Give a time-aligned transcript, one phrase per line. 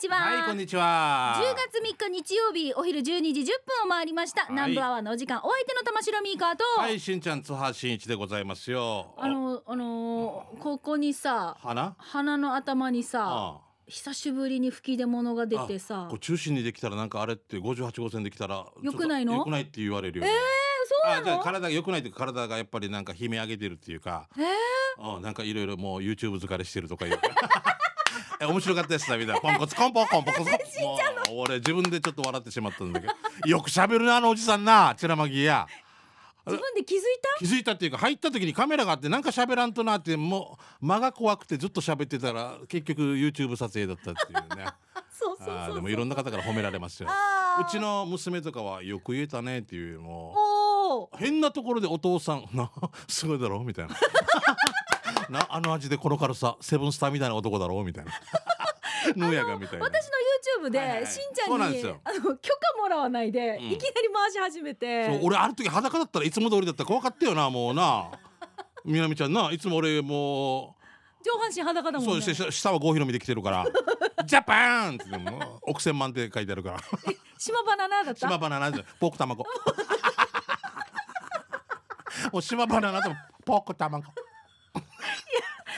[0.00, 0.16] ちは。
[0.16, 1.34] はいこんにちは。
[1.36, 3.44] 10月3日日曜日お昼12時10
[3.84, 4.50] 分を回りました、はい。
[4.52, 9.14] 南部アワーのお時間お相手の玉城ミーカーと、はいしんちゃん津波真一でございますよ。
[9.18, 11.94] あのあのーここにさ花？
[11.98, 19.34] 鼻の頭にさあ久しぶりに吹き出物が出てあさこう中心にできたらなんかあれって58号線できたら良くないの？
[19.34, 20.34] ちょっと良くないって言われるよね、え
[20.86, 21.20] そうなの？
[21.20, 24.30] あじゃあ体が良くないというか体がやっぱりなんか悲鳴上げてるっていうか。
[24.38, 27.18] えうんなんかいろいろもう YouTube 疲れしてるとかいう
[28.40, 29.40] え面白かったですみたいな。
[29.40, 30.54] ポンコツコンポコンポコツコン。
[31.36, 33.12] もう俺自分でちょっと笑ってしまったんだけど。
[33.46, 34.94] よく喋るなあのおじさんな。
[34.96, 35.66] チラマギや。
[36.46, 37.02] 自分で気づい
[37.38, 37.38] た？
[37.38, 44.66] 気づいたっていうか入った時にカメラがあってなんか喋らんとなってもう間が怖くてずっと喋ってたら結局 YouTube 撮影だったっていうね。
[45.12, 45.54] そうそうそうそう。
[45.54, 47.10] あーでもいろんな方から褒められますよ。
[47.60, 50.34] うちの娘とかはよく言えたねっていうも
[51.12, 51.16] う。
[51.18, 52.70] 変なところでお父さんな
[53.06, 53.94] すごいだろみたいな
[55.30, 58.12] なあの味でこの軽さセブンスターみたいな男だろみたいな。
[59.16, 59.84] がみたいな。
[59.86, 60.06] 私
[60.60, 61.06] の YouTube で、はいはいはい。
[61.06, 63.70] しんちゃんなんあの許可もらわないで、うん。
[63.70, 65.06] いきなり回し始めて。
[65.06, 68.10] そう俺ある時裸だったらいつも通りだったら怖かったよなもうな。
[68.84, 70.80] みなみちゃんないつも俺もう。
[71.22, 72.34] 上半身裸だもんね。
[72.34, 73.66] そう下は郷ひろみで来てるから
[74.24, 76.78] 「ジャパン!」ってもう億千万って書いてあるから。
[77.38, 78.20] 島バナナだった？
[78.28, 79.44] 島バナナでポーク卵。
[82.32, 83.10] もう島バナナと
[83.44, 84.04] ポーク卵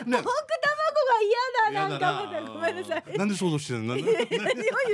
[0.05, 0.17] ね。
[0.17, 3.19] ポーク卵が嫌だなんかまたごめんなさい。
[3.19, 3.97] なんで想像してるの？
[3.97, 4.14] 何を言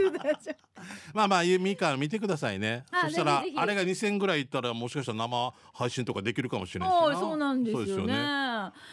[0.08, 0.54] うだじゃ
[1.12, 2.84] まあまあミカ見てくださいね。
[2.90, 8.14] あそしたらあれが2000ぐらいいったらもしかしたら生配信とかできるかもしれないそうなんですよね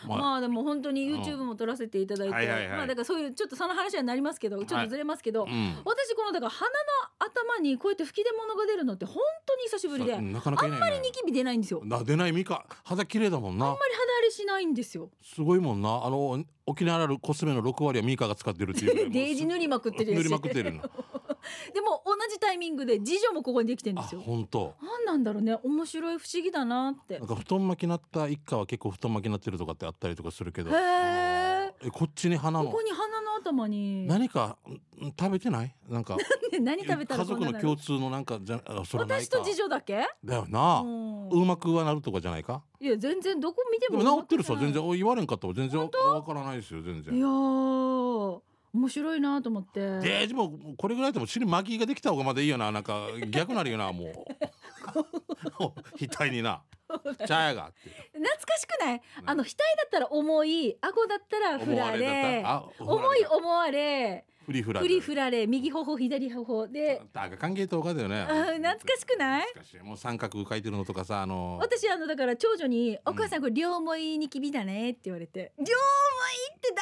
[0.07, 2.77] ままあでも本当に YouTube も撮らせていただいて、はいはいはい。
[2.77, 5.75] まあだからそういうちょっとその話にはなりますけどちょっとずれますけど、うん。
[5.85, 6.75] 私このだから鼻の
[7.19, 9.15] 頭にこうやって吹き出物が出るのって本
[9.45, 10.85] 当に久しぶりで、あんなかなかいないね。
[10.85, 11.81] まりニキビ出ないんですよ。
[12.05, 12.31] 出ない。
[12.31, 13.65] ミカ肌綺麗だもんな。
[13.65, 13.79] り肌
[14.17, 15.09] 荒れしないんですよ。
[15.21, 16.01] すごいもんな。
[16.03, 20.73] あの沖縄にあるコスメの6割はミカが使ってるっていうデージ塗りまくってるし塗りまくってる。
[20.73, 20.81] の
[21.73, 24.21] でも同じタイミングで次女もここにできてるんあですよ。
[24.21, 24.73] 本当。
[24.81, 25.57] なんなんだろうね。
[25.63, 27.19] 面白い不思議だなって。
[27.19, 27.27] なん。
[27.27, 30.71] か布団巻きになった一家は結構布団巻きになってるとかってあったりとかするけど。
[30.71, 31.24] へー
[31.85, 32.65] えこっちに花の？
[32.65, 34.07] ここに鼻の頭に。
[34.07, 34.57] 何か
[34.99, 35.75] ん食べてない？
[35.87, 36.17] なんか。
[36.59, 39.25] 何食べたら家族の共通のなんかじゃあそれないか。
[39.25, 40.07] 私と次女だけ？
[40.23, 42.63] だよな、ううんまくはなるとかじゃないか？
[42.79, 44.83] いや全然どこ見てでもも治ってるさ全然。
[44.83, 45.53] お言われんかったわ。
[45.53, 49.99] 全然わからないですよ全いや面白いなと思って。
[49.99, 52.71] ででもこれぐらいでも尻巻きができた方がまだいいよな。
[52.71, 54.13] なんか逆なるよなもう。
[55.99, 56.61] 額にな
[57.27, 59.01] 茶屋がって懐かしくない？
[59.25, 62.43] あの額だったら重い、顎だったら振られ。
[62.79, 66.67] 重い思われ、フリフラ振り振られ、右頬左頬。
[66.67, 68.21] で、だが関係とかだよね。
[68.21, 69.47] あ懐かしくない？
[69.47, 69.79] 懐かしい。
[69.79, 75.73] もう三角書いてるのとかさあの私あのだから長女にお母さんこれ両思いニキビだねって言われて、両思い
[76.55, 76.73] って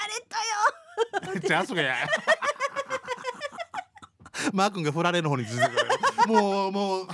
[1.24, 1.42] 誰とよ？
[1.48, 1.96] じゃあそがや。
[4.52, 5.62] マー君が振られる方に続
[6.26, 7.08] くもうもう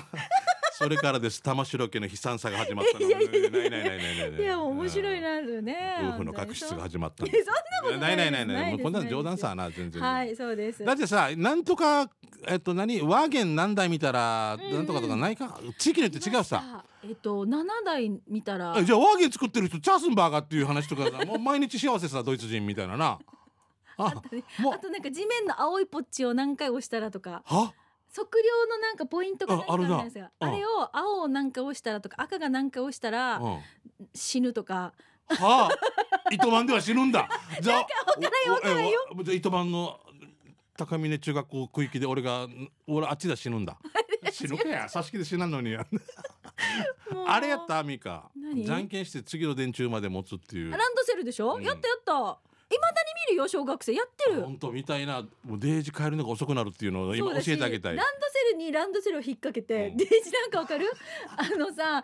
[0.80, 1.44] それからです。
[1.44, 3.06] 玉城家の悲惨さが始まったの。
[3.06, 5.98] いや面白いなるね。
[6.14, 7.42] 夫婦の確執が始まった そんな
[7.84, 8.74] ことないないないない。
[8.74, 10.02] いもうこんな冗談さな全然。
[10.02, 10.86] はいそうです。
[10.86, 12.10] だってさなんとか
[12.48, 13.02] えっと何？
[13.02, 15.60] ワーゲン何台見たらなんとかとかないか？
[15.78, 16.86] 地域によって違うさ。
[17.04, 18.74] えっと七台見たら。
[18.78, 23.20] えじゃあワーゲン作ってる人チャースンバーガーっていう話とかさもう毎日幸せさドイツ人みたいなな。
[23.98, 27.44] あとなんか地面の青いポッチを何回押したらとか。
[27.46, 27.74] は？
[28.16, 30.48] 測量のなんかポイントがなんかああるんですがうん。
[30.48, 33.60] あれを青を何回押したらとか赤が何回押したらうん。
[34.14, 34.94] 死ぬとか。
[35.28, 37.30] はあ、糸満では死ぬんだ。
[37.62, 37.88] じゃあ、
[39.32, 40.00] 糸満の
[40.76, 42.48] 高峰中学校区域で俺が
[42.88, 43.78] 俺あっちで死ぬんだ。
[44.32, 45.76] 死ぬかや、挿し木で死なんのに。
[45.76, 48.32] あれやったミカ。
[48.36, 48.66] 何？
[48.66, 50.74] じゃんけんして次の電柱まで持つっていう。
[50.74, 50.78] あ。
[50.78, 51.64] ランドセルでしょ、うん。
[51.64, 52.12] やったやった。
[52.12, 53.94] いまだに見るよ小学生。
[53.94, 54.42] やってる。
[54.44, 57.96] 本当みたいな、もうデージ帰るのが遅くなるっていうのを今教えてあげたい。
[57.96, 58.06] ラン。
[58.20, 59.98] ドセルにランドセルを引っ掛けて、うん。
[59.98, 60.86] デージなんかわかる？
[61.38, 62.04] あのさ渡る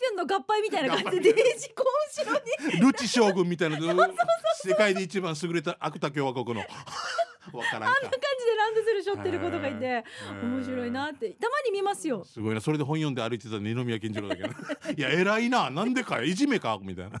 [0.00, 2.40] ぴょんの合敗みたいな感じでデージこう後ろ
[2.74, 2.80] に。
[2.80, 3.78] ルチ将軍みたいな。
[4.64, 6.60] 世界で一番優れたアクタ共和国の。
[7.52, 8.00] わからんか。
[8.00, 10.04] 感じでランドセル背負ってる子とかいて
[10.42, 11.30] 面白いなって。
[11.30, 12.24] たまに見ますよ。
[12.24, 12.60] すごいな。
[12.60, 14.48] それで本読んで歩いてた二宮金次郎だけど。
[14.96, 15.70] いや偉いな。
[15.70, 16.22] なんでか。
[16.22, 16.78] いじめか。
[16.82, 17.18] みたいな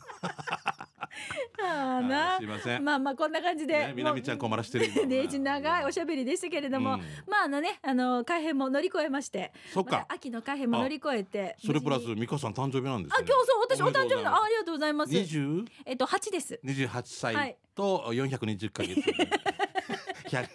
[1.62, 2.38] ああな。
[2.38, 4.86] すいません、まあまあこんな感じで、ね、みなみちゃん困らしてる。
[4.86, 7.00] 今デ長いおしゃべりでしたけれども、うん。
[7.28, 9.52] まああのねあの改編も乗り越えまして。
[9.72, 10.06] そっか。
[10.08, 11.56] 秋の改編も乗り越えて。
[11.64, 13.16] それプラス美香さん誕生日なんですね。
[13.18, 15.12] あ今日そう私お誕生日のあおありがとうございます。
[15.12, 15.72] めでとうございます。
[15.86, 16.60] えっと八です。
[16.64, 17.04] 20 28はい。
[17.04, 19.00] 歳と420ヶ月、
[20.28, 20.48] 100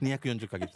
[0.00, 0.72] 240ヶ月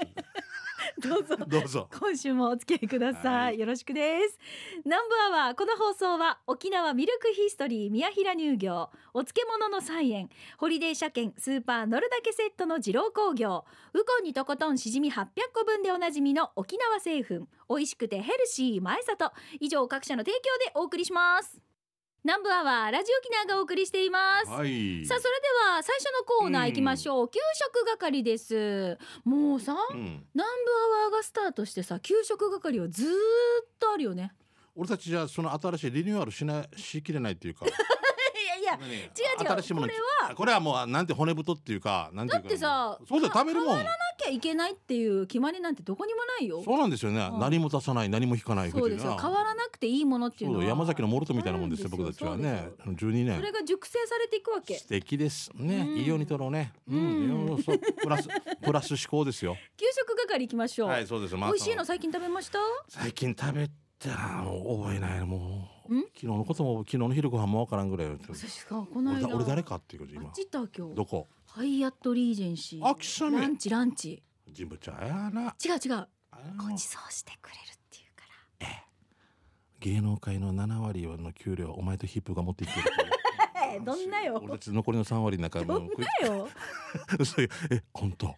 [1.08, 1.36] どうぞ。
[1.46, 1.88] どうぞ。
[1.98, 3.58] 今週もお付き合いください、はい。
[3.58, 4.38] よろしくです。
[4.84, 8.90] 南部アワーこの放送は沖縄ミルクヒストリー宮平乳業。
[9.14, 10.28] お漬物の菜園。
[10.58, 13.64] ホリデー車検スーパー乗るだけセットの二郎工業。
[13.94, 17.46] ウコンにとことんしじみ800個分でおなじみの沖縄製粉。
[17.68, 19.32] 美味しくてヘルシー前里。
[19.60, 21.65] 以上各社の提供でお送りします
[22.26, 25.06] 南部アワーラジオ沖縄がお送りしています、はい。
[25.06, 25.46] さあそれで
[25.76, 28.98] は最初のコーナー行きましょう、給食係です。
[29.22, 33.10] もうさ、うん、南部アワーがスタートしてさ給食係はずーっ
[33.78, 34.32] とあるよね。
[34.74, 37.64] 俺たちじゃあその新しいリニューアルしないしきれないっていうか。
[37.64, 37.68] い
[38.66, 39.80] やいや何違う違う。
[39.80, 39.94] これ
[40.28, 43.78] はこれはもうなんて骨太っていうかなんていうかだってさそうだよ食べるもん。
[43.78, 43.84] な
[44.18, 46.62] きゃいけないっていう決まりなんてどこにもないよ。
[46.64, 49.16] そうなんですよね、うん何も足さない何も引かないそうですよ。
[49.20, 51.88] 変わらなくていいものっていうのは山崎のモルトみたいなもんですよ。
[51.90, 52.70] 僕たちはね。
[52.84, 53.36] 12年。
[53.36, 54.74] それが熟成されていくわけ。
[54.76, 55.96] 素敵ですね、うん。
[55.98, 56.72] いいようにとろうね。
[56.88, 57.54] ううん。
[57.56, 58.28] ん、そうプラス
[58.64, 59.56] プラス思考ですよ。
[59.76, 62.58] 給食係行きましょう、はいそうです、まあ美味しいの最近食べました？
[62.88, 63.68] 最近食べ
[63.98, 68.16] た覚えないもんう昨日のことも昨日の昼ご飯もわからんぐらいこ
[69.02, 70.24] の俺間だ俺誰かっていうこと今。
[70.28, 71.28] あっち行った今日どこ？
[71.46, 72.86] ハイアットリージェンシー。
[72.86, 74.22] あ貴様ランチランチ。
[74.50, 75.54] ジムちゃんやな。
[75.64, 76.08] 違う違う。
[76.58, 78.24] ご馳走してくれるっていうか
[78.60, 78.68] ら。
[79.80, 82.86] 芸能界の7割の給料お前とヒップが持っていってる
[83.84, 84.40] どんなよ。
[84.42, 85.90] 俺たち残りの3割なんかもどんう
[86.20, 86.48] なよ。
[87.24, 88.26] そういうえ本当？
[88.26, 88.36] 本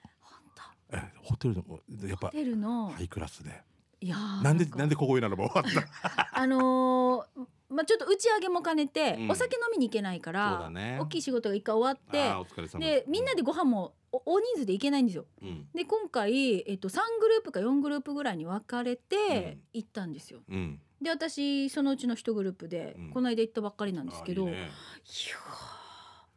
[0.90, 0.96] 当。
[0.96, 2.88] えホテルでもやっぱホテルの。
[2.90, 3.62] ハイクラスで
[4.00, 6.28] いやなんでなんでここになるの終わった。
[6.38, 9.30] あのーまあちょっと打ち上げも兼ねて、うん。
[9.30, 10.98] お酒飲みに行けないからだね。
[11.00, 15.26] 大きい仕事が一回終わってあーお疲れ様でみんなでご飯もお大人数で行けないんですよ。
[15.42, 15.68] うん。
[15.74, 20.40] で今回、えっと、3グループか4グループぐらいに分かれて行ったんですよ。
[20.48, 20.80] うん。
[21.02, 23.10] で私そのうちの1グループで、うん。
[23.10, 24.68] この間行ったばっかりなんですけどあいいやー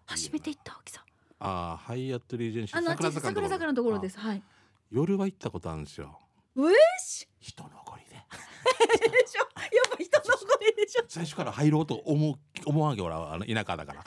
[0.08, 1.06] 初めて行ったわけさ。
[1.40, 4.18] あーハイアットリージェンシーあのあっち桜桜坂のところです。
[4.20, 4.44] あはい。
[4.92, 6.20] 夜は行ったことあるんですよ
[6.56, 9.40] うえし人残りででしょ。
[9.40, 11.04] やっぱ人の声でしょ。
[11.08, 14.04] 最初から入ろうと思う思わんわけ俺はあの田舎だから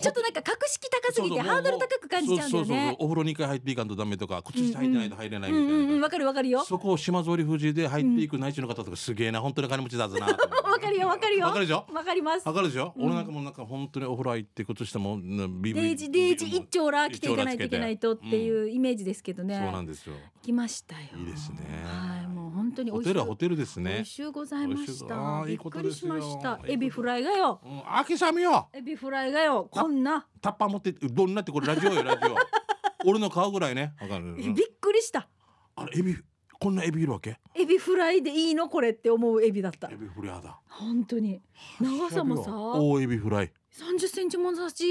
[0.00, 2.96] ちょっとなんか格式高すぎてハードル高く感じちゃうんだよそうそうそうね。
[2.98, 6.62] お風呂2回入っていかんとダメとか靴下履いてないと入れないみたいな、うんうんうんわかるわかるよ。
[6.64, 11.46] そこを島ぞり富士で入っていく内地の方とかすげえな本当に金持ちだぞなわわかるよわかるよ。
[11.46, 11.86] わかるでしょ？
[11.92, 12.52] わかりますわ。
[12.52, 19.58] かるでしょ、うん俺なんかもうなんか本当にお風呂入って靴下もうんビビデイジデイジ一丁ら着ていかないといけないとっていうイメージですけどね。
[19.62, 21.00] そうなんですよ来ましたよ。
[21.16, 22.43] いいですねはい、もう本
[22.74, 23.12] 当に美ホ味しい。
[23.12, 25.44] テルはホテルです美ね味しゅうございました。
[25.46, 26.60] びっくりしました。
[26.66, 27.60] いいエビフライがよ。
[27.64, 29.68] うんあきさみよエビフライがよ。
[29.70, 30.26] こんな。
[30.40, 32.36] タッパー持ってどんなってこれラジオよラジオ
[33.08, 35.28] 俺の顔ぐらいねわかるびっくりした。
[35.76, 36.16] あれエビ
[36.60, 37.38] こんなエビいるわけ？
[37.54, 39.96] エビフライでいいのこれって思うエビだったエ。
[39.96, 41.42] ビフライだ本当に。
[41.80, 44.84] 長さもさ大エビフライ三十センチも差し。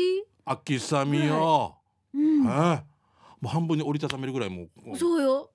[0.46, 1.78] あきさみよ、
[2.14, 2.46] うん。
[2.48, 2.93] ええ
[3.44, 5.50] もう半分に折りたためるぐらいもうそうよ。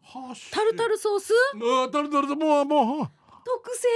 [0.52, 1.32] タルタルソース？
[1.54, 3.08] ああタルタルもうもう
[3.42, 3.88] 特製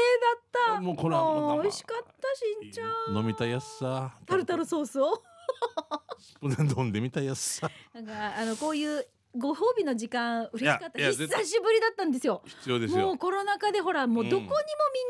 [0.64, 0.80] だった。
[0.80, 3.16] もうこれは美味しかったしんちゃん。
[3.18, 5.22] 飲みたいやつさタルタルソースを。
[6.40, 9.06] 飲んでみたいやつさなんかあのこういう
[9.37, 10.99] ご褒美の時間嬉しかった。
[10.99, 12.43] 久しぶりだったんですよ。
[12.44, 14.55] 必要ですもようコロナ禍でほらもうどこにもみん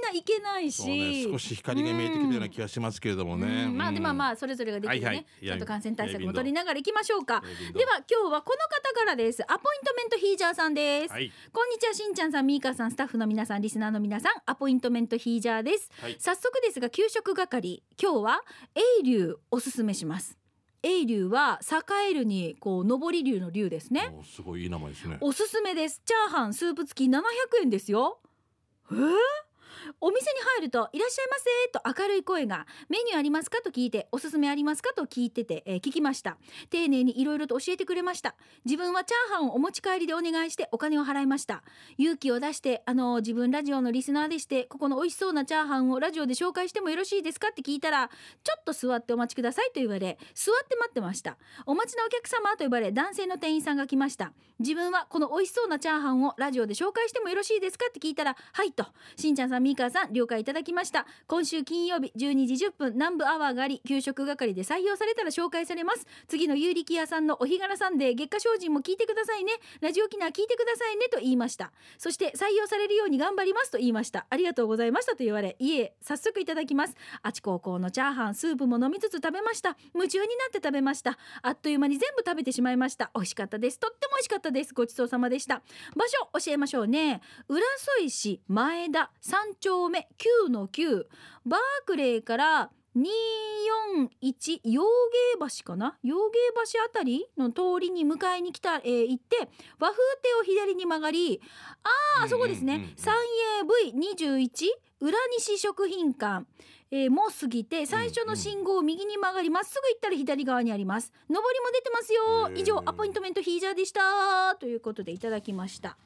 [0.02, 5.26] な行けないそうねし、少し光が見えてきたような気がしますけれどもね、うんまあでもあまあそれぞれができるね、はいはい。
[5.44, 7.42] ちょっと感染対策も取りながら行きましょうか。
[7.72, 9.42] ででは今日はこの方からです。
[9.50, 11.32] アポイントメントヒージャーさんです、はい。
[11.52, 13.62] こんにちはしんちゃんさんみーかさんスタッフの皆さん。
[13.62, 15.90] リスナーの皆さんアポイントメントヒージャーです。
[16.00, 16.16] はい。
[16.18, 18.42] 早速ですが給食係今日は
[19.00, 20.38] 永竜おすすめします
[20.82, 24.12] 永竜は栄えるにこう上り竜の竜ですね。
[24.18, 25.18] おすごいいい名前ですね。
[25.20, 26.02] おすすめです。
[26.04, 27.20] チャーハンスープ付き700
[27.62, 28.18] 円ですよ。
[28.90, 29.14] えー？
[30.00, 31.44] お店に入ると「いらっしゃいませ」
[31.96, 36.38] と明るい声が「メニューありますか?」と聞いて「おすすめありますか?」と聞いてて、えー聞きました
[36.70, 41.64] 丁寧にいろいろと教えてくれました自分はチャーハンをお持ち帰りでお願いしてお金を払いました
[41.98, 48.10] 勇気を出してあの自分ラジオのリスナーでしてここの美味しそうなチャーハンをラジオで紹介してもよろしいですかって聞いたら
[48.44, 51.36] ちょっと座ってお待ちくださいと言われ座って待ってました
[51.66, 58.86] お待ちのお客様と言われ男性の店員さんが来ました自分はこの美味しそうなチャーハンをラジオで紹介してもよろしいですかって聞いたらはいと
[59.16, 61.06] しんちゃんさんみーかさん了解いただきました。
[61.26, 66.06] 今週金曜日12時10分南部アワーがあり給食係で採用されたら紹介されます。
[66.28, 69.52] 次の有力屋さんのお日柄さんで月下精進も聞いてくださいね。
[69.80, 71.72] ラジオ機能聞いてくださいねと言いました。
[71.98, 74.26] そして採用されるように頑張りますと言いました。
[74.28, 76.96] ありがとうございましたと言われいえ早速いただきます。
[77.22, 79.76] あち高校のチャーハンスープも飲みつつ食べました。
[79.94, 81.18] 夢中になって食べました。
[81.42, 83.10] あっという間に全部食べてしまいました。
[83.14, 83.78] 美味しかったです。
[83.78, 84.74] とっても美味しかったです。
[84.74, 85.62] ごちそうさまでした。
[85.96, 87.20] 場所教えましょうね。
[87.48, 87.60] 浦
[87.98, 90.08] 添市前田3丁目
[90.46, 91.06] 9の9
[91.46, 94.86] バークレーから241洋芸
[95.38, 95.96] 橋かな？
[96.02, 96.38] 洋芸
[96.72, 101.40] 橋あたりの通りに迎えに来た、えー行って和風亭を左に曲がり
[102.18, 102.80] あーあそこですね、うん。
[102.80, 103.62] うんうんうん三栄
[103.94, 104.48] V21
[105.00, 106.46] 浦西食品館、
[106.90, 111.12] えーも過ぎて最初の信号を右に曲がりまっすぐ行ったら左側にあります。
[111.30, 112.50] 上りも出てますよ。
[112.54, 114.54] 以上アポイントメントヒージャーでした。
[114.60, 115.96] ということでいただきました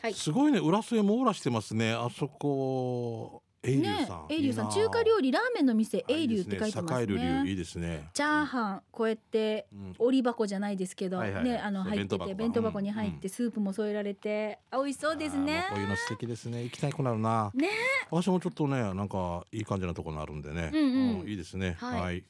[0.00, 0.14] はい。
[0.14, 1.92] すごいね浦添網羅してますね。
[1.92, 4.64] あそこエイリュウねさん、エイリュウさん。
[4.66, 4.74] いいな。
[4.74, 7.42] 中華料理ラーメンの店あエイリュウって書いてますね。
[7.44, 8.08] 流いいですね。
[8.14, 9.94] チャーハンこうやってうん。
[9.98, 15.66] 折り箱じゃないですけど、ねあの入ってて弁弁当当箱箱に入ってスープも添えられてあ美味しそうですね。
[15.70, 16.62] こういうの素敵ですね。
[16.62, 17.50] 行きたくなるな。
[17.54, 17.68] ね。
[18.10, 21.20] 私もちょっとねなんかいい感じのところあるんでね、うん。
[21.20, 21.76] うんいいですね。
[21.80, 22.00] はい。
[22.00, 22.24] はい、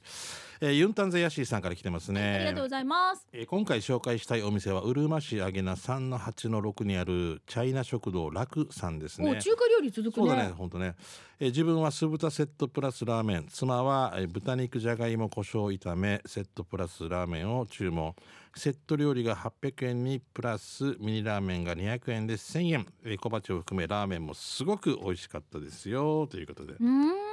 [0.61, 2.21] えーユンタンゼヤシーさんから来てますね。
[2.35, 3.27] ありがとうございます。
[3.33, 10.27] えー今回紹介したいお店はうるま市あげな3の8の6にあるチャイナ食堂楽さんですおね中華料理続くね。
[10.27, 10.95] そうだね本当ね、
[11.41, 13.47] えー自分は酢豚セットプラスラーメン。
[13.49, 18.15] 妻は、えー豚肉じゃがいも胡椒炒めセットプラスラーメンを注文。
[18.57, 26.27] セット料理が800円にプラスミニラーメンが200円で1000円、えー小鉢を含めラーメンもすごく美味しかったですよ。
[26.27, 26.73] ということで。
[26.73, 27.28] うーん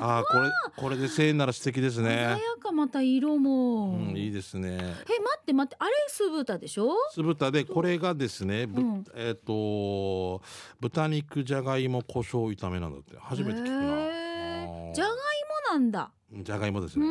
[0.00, 4.76] ああこれこれで1000円なら素敵です鮮やねかまた色も、うんいいですね。
[4.76, 4.94] え待
[5.40, 5.76] って待って。
[5.78, 6.92] あれ酢豚でしょ？
[7.12, 9.04] 酢豚でこれがですね、ぶうん。
[9.14, 10.40] えっ、と
[10.80, 13.16] 豚肉じゃがいも胡椒炒めなんだって。
[13.18, 14.94] 初めて聞くな。
[14.94, 16.10] じゃがいもなんだ。
[16.32, 17.06] じゃがいもですね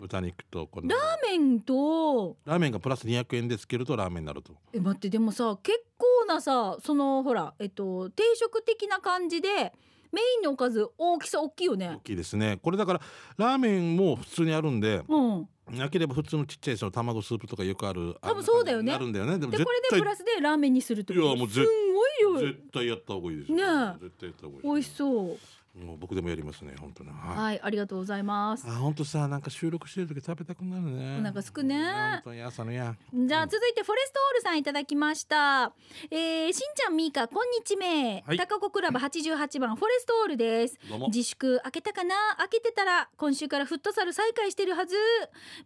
[0.00, 2.36] 豚肉とこのラーメンと？
[2.46, 4.52] ラーメンがプラス200円でつけるとラーメンになると。
[4.72, 9.72] え待ってでもさ結構なさそのほらえっと定食的な感じで
[10.12, 12.58] メインのおかず大きさ大きいよ大ねきいですね。
[12.62, 13.00] これだから
[13.36, 15.48] ラーメンも普通にあるんでうん。
[15.70, 18.92] なければ普通のちっちゃいその卵スープとかよくある多分そうだよね。
[18.92, 19.38] あるんだよね。
[19.38, 21.64] でもこれで対プラスでラーメンにするってこといやもうぜすん
[21.94, 23.56] ごい量絶対やった方がいいですよ。
[23.58, 23.62] ね
[24.00, 24.04] え。
[24.04, 25.38] 絶対やった方がいい美味しそう
[25.72, 27.10] もう僕でもやりますね本当に。
[27.10, 27.36] はい。
[27.36, 28.64] はいありがとうございます。
[28.68, 31.18] あ本当さなんか収録してる時食べたくなるね。
[31.20, 31.76] お腹すくね。
[31.76, 32.96] 本当に朝のや。
[33.14, 35.72] じゃあ続いてフォレストオールさんいただきました、
[36.10, 38.36] えー、しんちゃんみーかこんにちめ、はい。
[38.36, 40.76] 高子クラブ88番フォレストオールです。
[40.88, 41.06] どうも。
[41.06, 42.16] 自粛開けたかな？
[42.38, 44.96] 開けてたら今週からフットサル再開してるはず。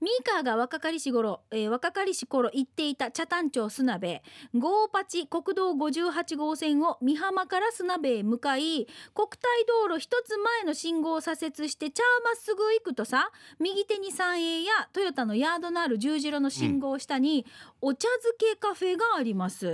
[0.02, 4.06] ミーカーが若かりし頃、えー若かりし頃行っていた茶谷町砂部。
[4.54, 17.46] ゴーパチ国道58号線を美浜から砂部へ向かい国体道路一つ前の信号を左折してチャーまっすぐ行くとさ右手に三栄やトヨタのヤードのある十字路の信号下に、
[17.80, 19.66] お茶漬けカフェがあります、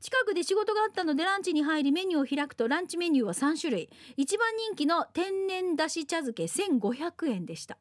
[0.00, 3.90] 近くで仕事があったのでランチに入りメニューを開くとランチメニューは3種類。
[4.16, 7.76] 一番人気の天然だし茶漬け1500円でした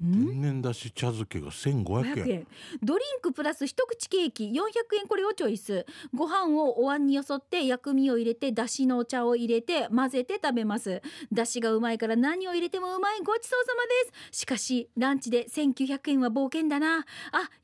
[0.00, 2.30] 天然だし茶漬けが1500 500円。
[2.30, 2.46] 円。
[2.82, 4.52] ドリンクプラス一口ケーキ400
[5.00, 5.06] 円。
[5.08, 5.86] これをチョイス。
[6.14, 11.00] ご飯をお椀によそって薬味を入れてだしのお茶を入れて混ぜて食べます。
[11.32, 13.20] だしがうまいから何を入れてもうまい。
[13.20, 14.40] ごちそうさまです。
[14.40, 16.98] しかしランチで1900円は冒険だな。
[16.98, 17.04] あ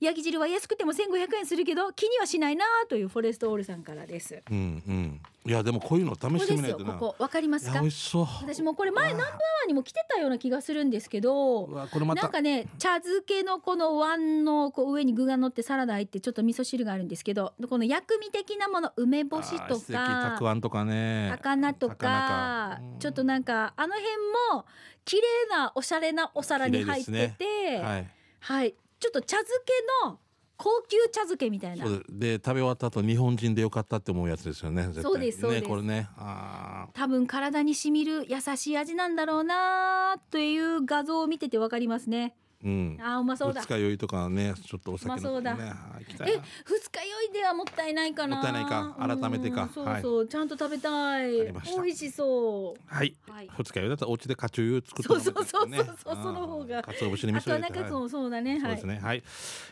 [0.01, 4.43] ヤギ汁は安くても1500円するけど気にはしないなというフォレストオールさんからです。
[4.51, 6.92] うんうんいやでもこういうの試してみないとな。
[6.94, 7.80] こわかりますか？
[7.80, 8.26] 美味しそう。
[8.42, 9.34] 私もこれ前ナンバーワ
[9.64, 12.22] ンにも来てたような気がするんですけどこれまた。
[12.22, 21.30] なんかね茶漬けのこの碗のこう上に具が乗ってサラダ入ってちょっと味噌汁があるんですけどこの薬味的なもの梅干しとあー素敵たかくあんとかね。
[21.37, 24.12] 高菜と高かうんちょっとなんかあの辺
[24.54, 24.64] も
[25.04, 27.28] 綺麗なおしゃれなお皿に入ってて、綺麗
[27.70, 28.11] ですはい。
[28.38, 28.75] はい。
[29.00, 29.72] ちょっと茶漬け
[30.06, 30.20] の
[30.62, 31.85] 高級茶漬けみたいな。
[32.09, 35.02] で食べ終わった後日本人でよかったって思うやつですよね絶対。
[35.02, 35.62] そうですそうです。
[35.62, 36.09] ねこれね。
[36.16, 42.37] あ多分体にしみる優しい味なんだろうなという画像を見ててわかりますね。
[42.38, 42.99] ーうん。
[43.00, 43.61] あーうまそうだ。
[43.61, 45.50] 二日酔いとかねちょっとお酒飲んでねうまそうだ。
[45.52, 46.42] えな。
[46.64, 48.37] 二日酔いではもったいないかな。
[48.37, 48.97] もったいないか。
[48.99, 49.62] 改めてか。
[49.62, 51.31] うんそうそう、ちゃんと食べたい。
[51.31, 51.50] 美
[51.90, 52.81] 味しそう。
[52.87, 53.14] はい。
[53.28, 53.50] はい。
[53.57, 56.16] 二日酔いだったらお家でカチュー作ってそうそうそうそうそう。
[56.23, 56.78] その方が。
[56.78, 58.52] あー鰹節に味あとは噌入れてはいなんかそうそうだね。
[58.52, 58.61] はい。
[58.61, 59.00] そうですね。
[59.02, 59.23] はい、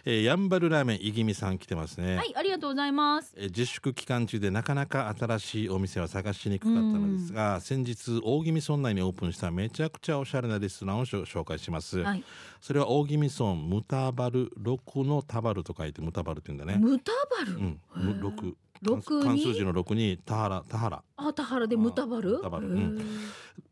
[0.05, 3.35] えー、やんばるラーメンいぎみさん来てますね、はいありがとうございます。
[3.37, 12.25] えー自粛期間中でなかなか新しいお店は探しにくかったのですが先日大宜味村内にオープンしためちゃくちゃおしゃれなレストランを紹介します、はい。
[12.61, 16.79] それは大宜味村ムタバル六のタバルと書いてムタバルって言うんだね。
[16.79, 17.81] ムタバル、うん。
[17.97, 18.15] へー。
[18.15, 18.57] む六。
[18.83, 19.23] 六に？
[19.23, 21.03] 漢数字の六に田原田原。
[21.17, 22.31] あ田原でムタバル？
[22.39, 23.01] ムタバルうん。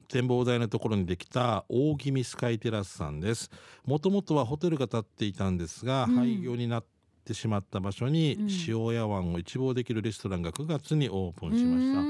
[0.08, 3.50] 展望台のところにできた大宜味スカイテラスさんです。
[3.84, 6.14] もともとはホテルが建っていたんですが、うん。
[6.16, 6.84] 廃業になっ
[7.24, 8.48] てしまった場所にうん。
[8.66, 12.00] 塩屋湾を一望できるレストランが9月にオープンしました、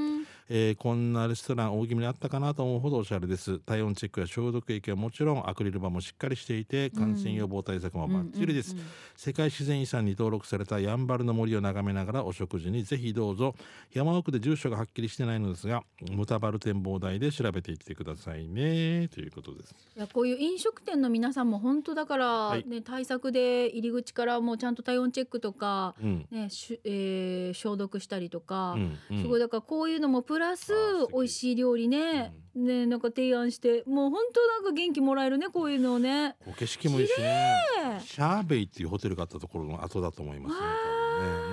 [0.51, 3.59] えーこんなレストラン大気味にあったかなと思うほどおしゃれです。
[3.59, 8.75] 体温チェックや消毒液はもちろんアクリル板もしっかりしていて感染予防対策もバッチリです、
[9.15, 13.53] 世界自然遺産に登録されたやんばるの森を眺めながらお食事にぜひどうぞ。
[13.93, 19.07] 山奥で住所がはっきりしてないのですがムタバル展望台で調べていってくださいね。
[19.09, 19.75] ということです。
[19.95, 22.67] いやこういう飲食店の皆さんも本当だから、い。
[22.67, 26.27] ね対策で入り口からもうちゃんと体温チェックとか、うん。
[26.31, 29.21] ねしゅえー消毒したりとか、うんうん。
[29.21, 30.73] すごいだからこういうのもプラス
[31.13, 33.83] 美味しい料理ね、ねなんか提案して。
[33.85, 36.35] もう本当なんか元気もらえるねこういうのをね。
[36.43, 37.25] こう景色もいいしね。
[37.25, 40.65] ねシャーベイっていうホテルがあったところの後だと思いますねね。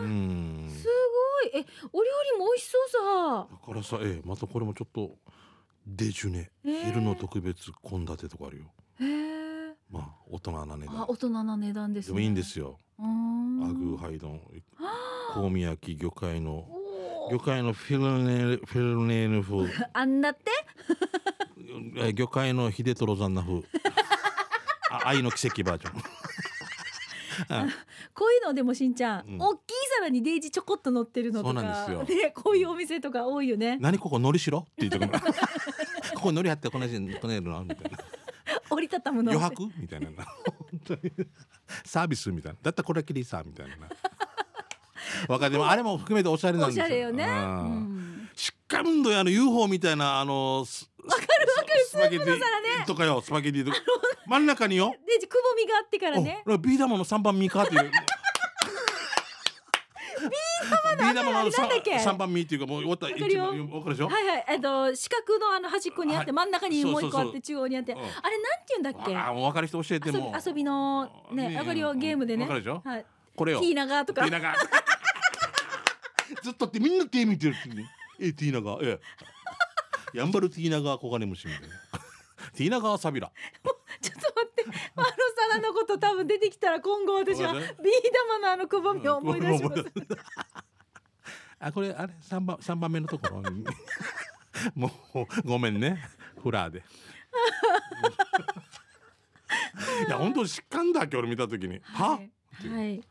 [0.00, 0.70] うん。
[0.70, 0.88] す
[1.52, 1.60] ごい。
[1.60, 3.48] えお料理も美味しそうさ。
[3.50, 5.16] だからさええまたこれもちょっと
[5.86, 6.50] デジュネ。
[6.64, 6.84] えー。
[6.86, 8.64] 昼の特別献立とかあるよ。
[9.00, 9.74] へえ。
[9.90, 11.02] まあ大人な値段。
[11.02, 12.08] あ大人な値段ですね。
[12.08, 12.78] でもいいんですよ。
[12.98, 13.64] うーん。
[13.64, 14.40] アグーハイ丼
[15.34, 16.75] 香味焼き魚介のおー
[17.30, 19.68] 魚介のフィルネフィルネーヌ風。
[19.92, 20.50] あんなって？
[22.08, 23.62] え魚介のヒデトロザンナ風。
[24.90, 26.02] あ愛の奇跡バージョン。
[28.14, 29.38] こういうのでもしんちゃん、うん。
[29.42, 33.76] 大きい皿にデイジちょこっと乗ってるのとかそうなんですね、こういうお店とか多いよね。
[33.78, 34.60] 何ここ海苔しろ？
[34.60, 35.10] って言ってくる。
[36.14, 37.98] ここ海苔貼ってこの人こねるのみたいな。
[38.70, 39.68] 折りたたむの余白？
[39.78, 40.06] みたいな。
[40.08, 41.00] 本当に。
[41.84, 42.58] サービスみたいな。
[42.62, 43.76] だったらこれきりさみたいな
[45.28, 45.52] わかる。
[45.52, 46.84] でもあれも含めておしゃれなんおですよ。
[46.84, 47.32] しゃれよね、ううん。
[48.24, 50.72] ん、しっかりんどやあの UFO みたいなあのわか
[51.20, 51.86] るわかる。
[51.88, 53.76] スパゲティとかよスパゲティとか。
[54.26, 54.94] 真ん中によ。
[55.06, 56.42] デイジくぼみがあってからね。
[56.46, 57.90] おビー玉の三番ミカっていう。
[60.18, 60.32] ビー
[60.82, 61.98] 玉のあのなんだっけ？
[62.00, 64.08] 三番ミっていうかもう終わった一番わかるでしょ？
[64.08, 64.44] はいはい。
[64.48, 66.34] えっと四角のあの端っこにあって、はい。
[66.34, 68.22] 真ん中にもう一個あって中央にあって、うんあれなんて
[68.70, 69.16] 言うんだっけ？
[69.16, 70.48] ああもう分かる人教えてもう。
[70.48, 72.42] 遊びのねねわかるよゲームでね。
[72.42, 72.82] わかるでしょ？
[72.84, 73.04] はい、
[73.36, 73.60] これよ。
[73.60, 74.22] ティーナガーとか。
[74.22, 74.58] ティーナガー。
[76.42, 77.90] ずっとってみんな手見てるってね。
[78.18, 79.00] えティーナガーえ
[80.14, 80.18] え。
[80.18, 81.68] やんばるティーナガー小金虫みたいな。
[82.54, 83.30] ティーナガーサビラ。
[84.00, 84.64] ちょっと待って
[84.96, 85.06] あの
[85.52, 89.84] 皿のこと多分出てきたら今後私はビー玉のあのくぼみを思い出します。
[91.58, 93.50] あこれあれ三番三番目のところ？
[93.50, 93.64] に
[94.74, 95.98] もうごめんね。
[96.42, 96.82] フラーで。
[100.06, 101.80] いや本当しっかんだっけ俺見た時に。
[101.82, 102.30] は、はい、
[102.68, 103.02] はい。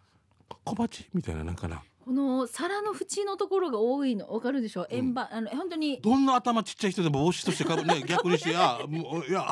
[0.63, 1.09] 小鉢？
[1.13, 4.85] みたいななんかなこの皿の縁のところが多いのわかるでしょ？
[4.91, 5.99] 円盤、あの本当に。
[6.01, 9.47] どんな頭ちっちゃい人でも帽子としてかぶね逆にしていやもういや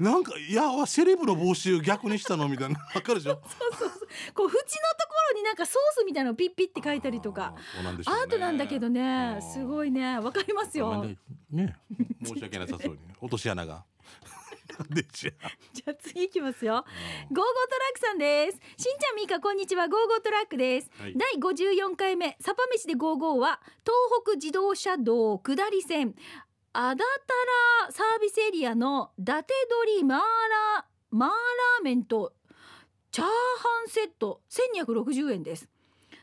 [0.00, 3.36] なんかいやセレブの帽子を逆にしたのみたいなわかるでしょ？
[3.36, 3.52] こう縁
[4.44, 4.52] のとこ
[5.32, 7.54] ろになんかソースみたいなのピッピッって書いたりとか。
[7.56, 8.02] ね。
[8.06, 9.38] アートなんだけどね。
[9.52, 10.18] すごいね。
[10.18, 11.04] わかりますよ。
[11.04, 11.16] ね。
[11.52, 11.76] ね。
[12.24, 12.98] 申し訳なさそうに。
[13.22, 13.84] 落とし穴が
[14.90, 15.50] でじゃあ。
[15.72, 16.74] じゃあ次いきますよ。
[16.74, 17.44] ゴーゴートラ
[17.90, 18.58] ックさんです。
[18.82, 19.88] しんちゃんみーかこんにちは。
[19.88, 21.14] ゴーゴートラックです、はい。
[21.16, 22.36] 第54回目。
[22.40, 26.14] サパ飯でゴーゴーは東北自動車道下り線。
[26.72, 32.34] アダタラサービスエリアの伊達鶏マーラマーラーメンと
[33.10, 33.32] チャーハ
[33.86, 34.42] ンセット。
[34.50, 35.68] 1260円です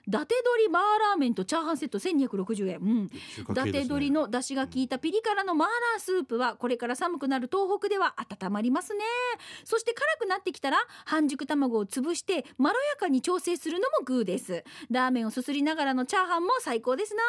[0.06, 2.78] 伊達鶏マーラーメンとチャーハンセット1260円。
[2.80, 3.10] うん。
[3.50, 9.00] 伊達鶏の出汁が効いたピリ辛のマーラースープはこれから寒くなる東北では温まりますね。
[9.64, 14.64] そして辛くなってきたら半熟卵を潰してまろやかに調整するのもグーです。
[14.92, 17.24] ラーメンをすすりながらのチャーハンも最高ですな。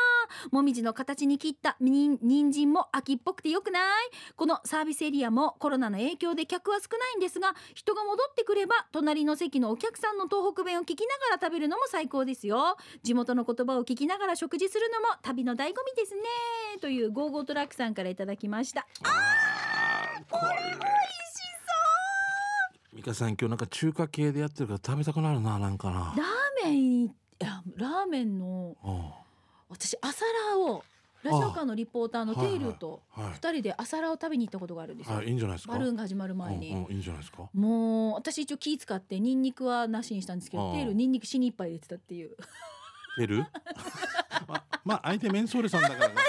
[0.51, 3.83] もみじの形に切ったにん人参も秋っぽくてよくない。
[4.35, 12.64] このサービスエリアもコロナの影響で客は少ないんですが人が戻ってくれば隣の席のお客さんの東北弁を聞きながら食べるのも最高ですよ
[13.03, 16.21] 地元の言葉を聞きながら食事するのも旅の醍醐味ですね
[16.81, 18.87] というゴーゴートラックさんからいただきました。
[19.03, 20.85] あーこれ美味しそ
[22.93, 22.97] う。
[22.97, 26.15] 美香さん今日なんか中華系でやってるから食べたくなるななんかな。
[26.17, 29.11] ラーメンいやラーメンのうん
[29.69, 30.85] 私朝ラーを
[31.25, 33.33] ラジオカーのリポーターのテイルとはい。
[33.33, 35.73] 二人で朝ラーを食べに行ったことがあるんですよ、はいいいんじゃないですか？
[35.75, 37.49] バルーンが始まる前に、うんうんいいんじゃないですか？
[37.55, 42.29] もう私一応気使ってニンニクはなしにしたんですけどテールニンニク死にいっぱい入れてたっていう。
[42.29, 42.37] 違う
[43.17, 43.47] 出る
[44.49, 46.15] ままあ相手メンソーレさんだからね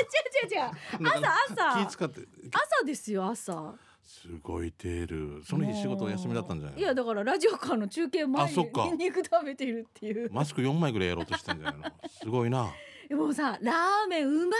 [0.43, 1.86] 違う違うだから朝朝。
[1.86, 2.21] 気使って。
[2.53, 3.73] 朝ですよ朝。
[4.03, 5.43] すごいテール。
[5.43, 10.31] その日仕事お休みだったんじゃないいやだからラジオカーの中継前にニンニク食べてるっていう。
[10.31, 11.91] マスク4枚ぐらいやろうとしたんじゃないの？
[12.21, 12.69] すごいな
[13.11, 14.57] もうさラーメンうまか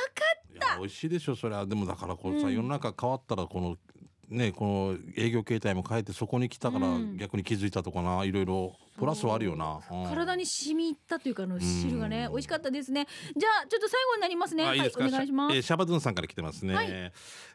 [0.52, 1.66] っいや美味しいでしょそれは。
[1.66, 2.54] でもだからこうさ、うん。
[2.54, 3.78] 世の中変わったらこの
[4.30, 7.18] ねこの営業形態も変えてそこに来たからうん。
[7.18, 9.96] 逆に気づいたとかないろいろプラスはあるよな、う。
[9.96, 10.10] ん。
[10.10, 12.32] 体に染み入ったというかあの汁がねうん。
[12.32, 13.08] 美味しかったですね。
[13.36, 14.64] じゃあちょっと最後になりますね。
[14.64, 16.88] はいお願いします、えーシャバドゥンさんから来てますね、はい。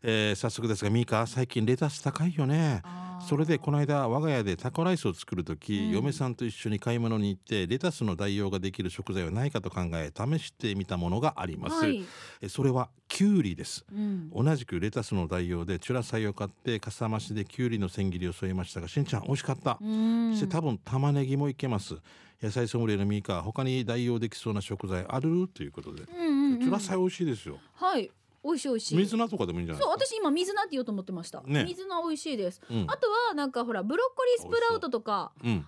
[0.03, 2.83] えー早速ですがミーカ最近レタス高いよね。
[3.29, 5.91] それでこの間我が家でタコライスを作る時、うん。
[5.91, 12.05] 嫁さんと一緒に買い物に行ってレタスの代用ができる食材はないかと考え試してみたものがあります、はい、
[12.41, 13.85] えそれはキュウリです。
[13.93, 20.33] うん、同じくレタスの代用でチュラサイを買ってかさ増しでキュウリの千切りを添えましたがしんちゃん美味しかった、うん。
[20.33, 21.97] そして多分玉ねぎもいけます。
[22.43, 25.49] 野菜ソムリエのミーカ他に代用できそうな食材ある？
[25.49, 27.59] ということで、うんうんうんチュラサイ美味しいですよ。
[27.75, 28.11] はい。
[28.43, 28.97] 美味しい美味しい。
[28.97, 31.65] 水菜とかでもいいんじゃないそう私今水菜って言おうと思ってました、ね。
[31.65, 32.87] 水菜美味しいです、うん。
[32.89, 35.47] あとはなんかほらブロッコリースプラウトとかう。
[35.47, 35.67] ん、あの辺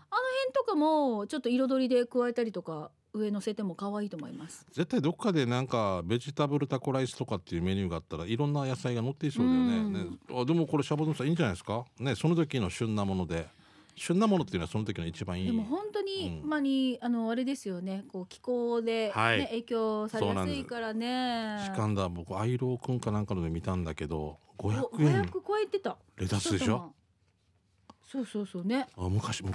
[0.54, 4.66] とかもちょっと彩りで加えたりとか上乗せても可愛いと思います。
[4.72, 13.46] 絶対どっかでなんかベジタブルタコライスとかっていうメニューがあったらいろんな野菜が乗っていそうだよね,、うんねあでもこれシャボドンさんいいんじゃないですかねその時の旬なもので
[13.94, 15.46] 旬なものっていうのはその時の一番いい。
[15.46, 16.48] でも本当に、うん。
[16.48, 18.04] まにあのあれですよね。
[18.08, 19.44] こう気候で、ねはい。
[19.46, 21.58] 影響されやすいからね。
[21.64, 25.96] しかんだ僕アイローくんかなんかので見たんだけどお500円500超えてた。
[26.16, 26.94] レタスでしょ？
[28.06, 28.86] そうそうそうね。
[28.96, 29.54] あ昔もう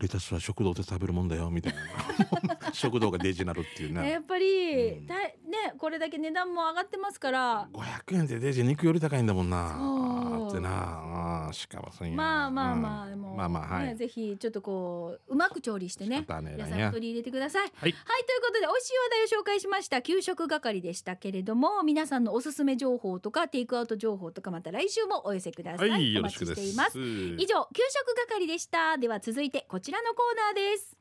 [0.00, 2.70] レタスは食堂で食べるもんだよみたいな。
[2.72, 4.10] 食堂がデジになるっていうね。
[4.10, 5.06] やっぱり、うん
[5.48, 7.68] ねこれだけ値段も上がってますから。
[7.72, 10.48] 500円でデジ肉より高いんだもんな。
[10.48, 11.48] ってな。
[11.48, 12.14] あしかもそういう。
[12.14, 13.10] まあまあまあ、うん。
[13.10, 13.86] でも、まあまあはい。
[13.86, 17.62] ね、ぜひちょっとこううまく調理してね野菜を取り入れてください。
[17.62, 17.72] はい。
[17.74, 20.02] はいということで美味しい話題を紹介しました。
[20.02, 25.90] 給食係でしたけれども皆さんのおすすめ情報とかテイクアウト情報とかまた来週もお寄せください。
[25.90, 26.60] はいよろしくです。
[26.62, 28.98] 以上給食係でした。
[28.98, 30.97] では続いてこちらのコーナーです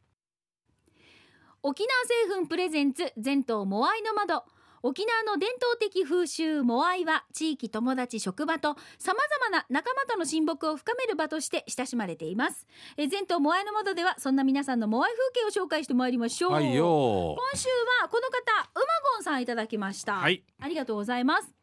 [1.69, 1.89] 沖縄
[2.29, 4.45] 製粉プレゼンツ全島モアイの窓。
[4.83, 12.65] 沖縄の伝統的風習モアイは地域友達職場とさまざまな仲間との親睦を深める場として親しまれています。
[12.95, 17.35] えー全島モアイの窓ではそんな皆さんのモアイ風景を紹介してまいりましょう、はいよ。
[17.37, 17.67] 今週
[18.01, 20.45] はこの方うまごんさんいただきました、はい。
[20.61, 21.53] ありがとうございます。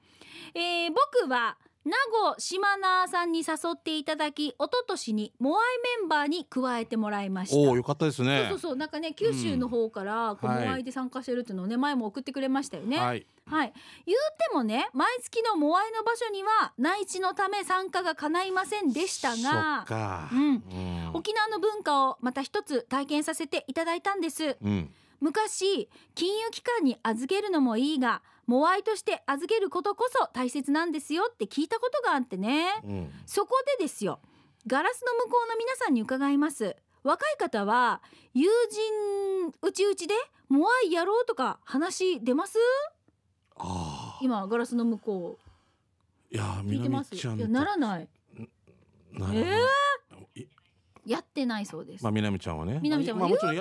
[0.54, 1.92] えー僕は名
[2.30, 7.56] 護島名さんに誘っていただき、一昨年にモアイメンバーに加えてもらいました。
[7.56, 8.38] おおよかったですね。
[8.38, 12.98] そうそうそうなんかね九州の方からこう、はいモアイで参加してるっていうのをね前も送ってくれましたよね。
[12.98, 13.72] はい、はい。
[14.06, 14.18] 言う
[14.50, 21.10] てもね毎月のモアイの場所には内地のため参加が叶いませんでしたそがうん、うん。
[21.12, 24.56] 沖縄の文化をまた一つ体験させていただいたんです。
[24.62, 24.90] うん。
[25.20, 32.66] 昔金融機関に預けるのもいいがモアイとして預けることこそ大切なんですよって聞いたことがあってね。
[32.84, 33.10] うん。
[33.26, 34.20] そこでですよ
[34.66, 36.76] ガラスの向こうの皆さんに伺います。
[37.02, 38.00] 若い方は
[38.32, 40.14] 友人うちうちで
[40.48, 42.58] モアイやろうとか話出ます？
[44.20, 45.38] 今ガラスの向こ
[46.30, 47.14] いやう聞いてます？
[47.14, 48.08] いやならない。
[49.12, 49.44] なるほどい
[51.06, 52.78] やってないそうです、まあ南ちゃんはね。
[52.82, 53.20] 南ちゃんは。
[53.20, 53.58] まあもちろも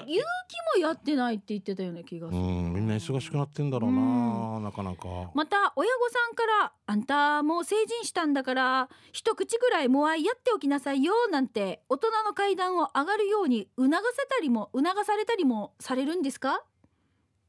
[0.79, 6.43] やってないって言ってたような気がすうる、んみんな忙しくなってんだろうななかなかまた親御さんか。
[6.61, 11.81] ら「あんたもう成人したんだから一口ぐらいモアイやっておきなさいよ」なんて。
[11.89, 16.63] 大人の階段を上がるように促せたりも促されたりもされるんですか？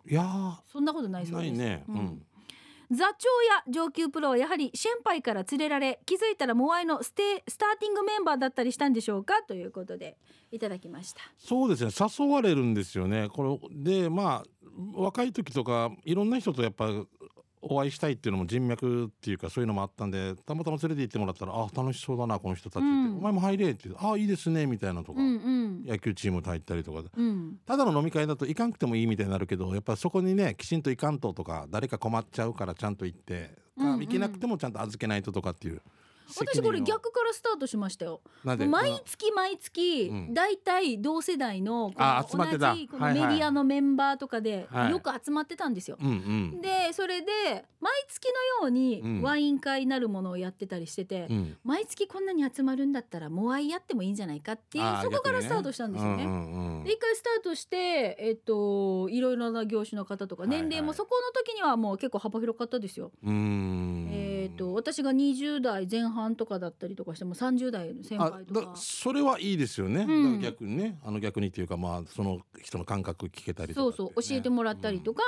[0.08, 1.52] いやそんなことないーそうです。
[1.52, 1.84] ないね。
[1.88, 2.26] ううんん
[2.90, 9.42] 座長や上級プロはやはりシェンパイから連れられ気づいたらモアイのステスターティングメンバーだったりしたんでしょうか？
[9.42, 10.16] ということで
[10.52, 11.20] いただきました。
[11.38, 11.90] そうですね。
[12.18, 13.28] 誘われるんですよね。
[13.28, 14.44] これでまあ
[14.94, 16.88] 若い時とかいろんな人とやっぱ
[17.66, 23.18] お会いしたいっていうのも人脈っていうかそういうのもあったんでたまたま連れて行ってもらったら「あ楽しそうだなこの人たち」って「うん。
[23.18, 25.84] お前も入れ」って言って「あいいですね」みたいなとか、うんうん。
[25.84, 27.02] 野球チームと入ったりとか。
[27.02, 27.58] でうん。
[27.64, 34.00] ただの飲み会だと行かんくてもいいみたいになるけどやっぱそこにねきちんと行かんととか誰か困っちゃうからちゃんと行って、うんうん。
[34.00, 35.80] 行けなくてもちゃんと預けないととかっていう
[36.28, 38.20] 私これ逆からスタートしましたよ。
[38.44, 40.34] 毎月毎月うん。
[40.34, 42.02] だいたい同世代のこ
[42.36, 44.90] の同じこのメディアのメンバーとかではい。
[44.90, 45.98] よく集まってたんですよ。
[45.98, 48.26] でそれで毎月
[48.60, 49.22] のようにうん。
[49.22, 51.56] ワイン会なるものをやってたりしてて、うん。
[51.64, 56.24] 毎月こんなに集まるんだったらモアイやってもいいんじゃないかっていうそこからスタートしたんですよね。
[56.24, 56.84] うんうんうん。
[56.84, 63.12] で一回スタートして、えっと、いろいろな業種の方とか年齢もそこの時にはもう結構幅広かったですよ。
[63.24, 68.60] えっと私が20代前半とかだったりとかしても30代の先あ輩とか。
[68.60, 68.72] だ。
[68.76, 70.40] それはいいですよね、うん。
[70.40, 75.22] 逆にねあの逆にっていうかまあその人の感覚聞けたりとかそうそう教えてもらったりとか、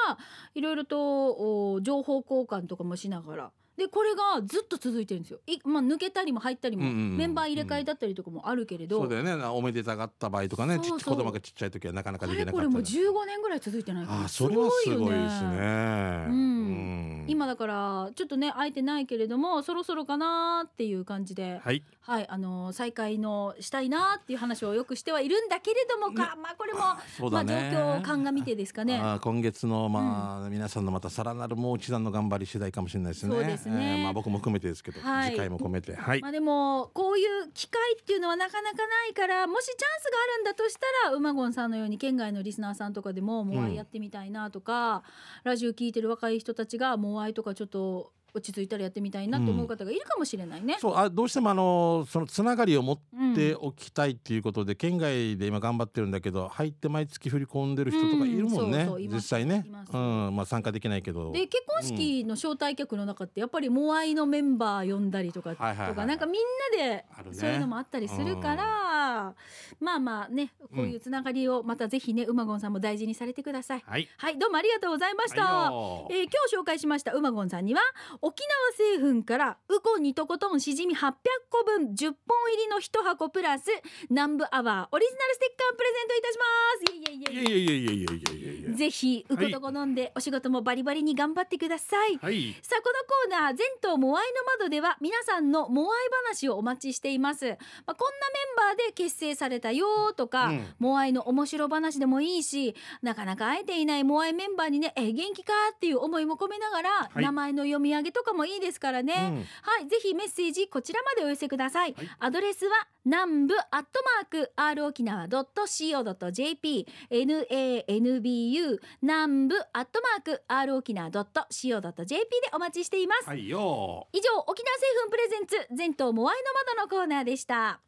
[0.55, 3.53] いろいろとお情報交換とかもしながら。
[3.77, 5.41] でこれがずっと続いてるんですよ。
[5.47, 9.45] い、まあ、抜けたりも入ったりも、うんうんうんメンバー入れ替えだったりとかもあるけれど、そうだよね。
[9.45, 11.15] おめでたがった場合とかねそうそう。
[11.15, 16.27] 子供がちっちゃい時はなかなかこできなかったれこれもうね15年ぐらい続いてないかなあーそれはすごいですね。
[16.29, 16.33] うん。
[16.33, 21.83] うん今だからちょっとね空いてないけれどもそろそろかなっていう感じではい。
[22.07, 29.03] はいあの再開のしたいなっていう話をよくしてはいるんだけれどもか、まあこれもまあ状況を鑑みてですかね。
[29.21, 33.35] 今月のまあ、皆さんのまたさらなるもう一段の頑張り次第かもしれないですね。
[33.35, 33.97] そうですね。
[33.99, 35.31] えーまあ僕も含めてですけど、はい。
[35.31, 36.21] 次回も込めて、はい。
[36.21, 45.03] まあでもこういう機会っていうのはなかなかないからもしチャンスがあるんだとしたらうまごんさんのように県外のリスナーさんとかでもモアイやってみたいなとか、
[45.43, 50.77] ラジオ聞いてる若い人たちがモアイとかちょっと落ち着いたらやってみたいなと思う方がいるかもしれないね。
[50.79, 59.65] そうあどうしてもあのそのつながりを持っうんておきたいっていうことで、県外で今頑張ってるんだけど入って毎月振り込んでる人とかいるもんね、うんそうそう実際ね。
[59.93, 61.33] うんまあ参加できないけど。
[61.33, 66.43] で結婚式の招待客の中ってやっぱりモアイのメンバー呼んだりとか,、とかなんかみん
[66.79, 69.35] なでそういうのもあったりするから、
[69.81, 73.85] まあまあねこういうつながりをまたぜひねうまごんさんも大事にされてください。
[73.87, 74.09] はい。
[74.17, 75.71] はいどうもありがとうございました。
[76.11, 77.81] えー今日紹介しましたうまごんさんには
[78.27, 81.13] 沖縄製粉からウコンにとことんしじみ800
[81.49, 83.67] 個分10本入りの1箱プラス
[84.11, 86.93] 南部アワーオリジナルステッカープレゼントいたします。
[86.93, 92.93] いやいやいやいやいやいやいやぜひウコとこ飲んで、お仕事もバリバリに頑張ってください、はい、さあこ
[93.29, 95.89] のコーナー全島モアイの窓では皆さんのモアイ
[96.27, 97.55] 話をお待ちしています、ま
[97.93, 98.29] あ、こんな
[98.67, 109.37] メンバーで結成されたよとか、うん、モアイの面白話でもいいしなかなか会えていないモアイメンバーにねえ元気かっていう思いも込めながら、はい、名前の読み上げとかもいいですからね、うん。
[109.63, 112.09] はいぜひメッセージこちらまでお寄せください、はい。
[112.19, 127.81] アドレスは南部アットマーク r 沖縄 .co.jp nanbu 南部アットマーク r 沖縄 .co.jp でお待ちしています、はいよ以上沖縄製粉プレゼンツ全島モアイの窓のコーナーでした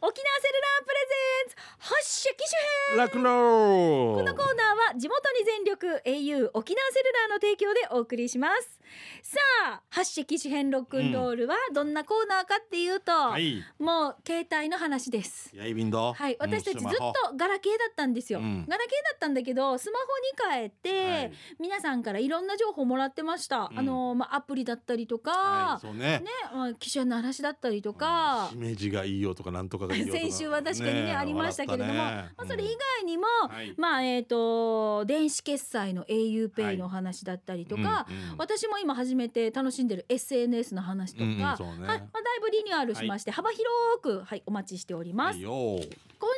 [0.00, 2.54] 沖縄セルラープレゼンツ発射機種
[2.96, 3.08] 編。
[3.08, 8.78] このコーナーは地元に全力 au 沖縄セルラーの提供でお送りします。
[9.22, 13.62] さあ発射機種編ロックンロールはどんなコーナーかっていうと、はい。
[13.78, 15.50] もう携帯の話です。
[15.54, 18.66] はい、私たちずっとガラケーだったんですよ、うん。
[18.68, 20.06] ガラケーだったんだけどスマホ
[20.50, 21.32] に変えて、はい。
[21.58, 23.78] 皆さんからいろんな情報もらってました、うん。
[23.78, 26.20] あのまあアプリだったりとか、はいね。
[26.20, 42.00] ね、まあ機種の話だったりとか、しめじがいいよとかなんとかか先週は確かにねありましたけれどもまあ、それ以外にも、外まあえっ、と電子決済の auPay の話だったりとか、私も今初めて楽しんでる SNS の話とか、はいまあ、だい
[42.40, 43.64] ぶリニューアルしまして、幅広
[44.02, 45.48] く、はい、お待ちしております、今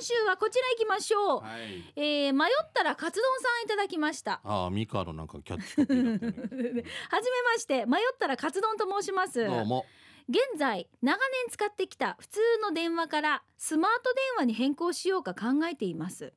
[0.00, 1.92] 週はこちら行きましょう、はい。
[1.96, 4.40] えー迷ったらカツ丼さんいただきました。
[4.44, 6.84] ああミカのなんかキャッチコピーだったね。
[7.10, 9.44] はじめまして迷ったらカツ丼と申します。
[9.44, 9.84] どうも
[10.28, 16.32] 現在長年使ってきた普通の電話からスマート電話に変更しようか考えています。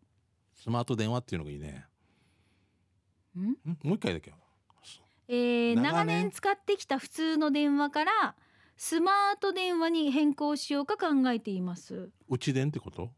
[0.55, 1.85] スマート電話っていうのがいいね。
[3.37, 3.41] ん？
[3.49, 3.57] ん？
[3.83, 4.33] もう一回だけ
[5.27, 8.35] えー長長年年使ってきた普通の電話から
[8.75, 12.09] スマート電話に変更しようか考えています。
[12.27, 13.11] うち電ってこと？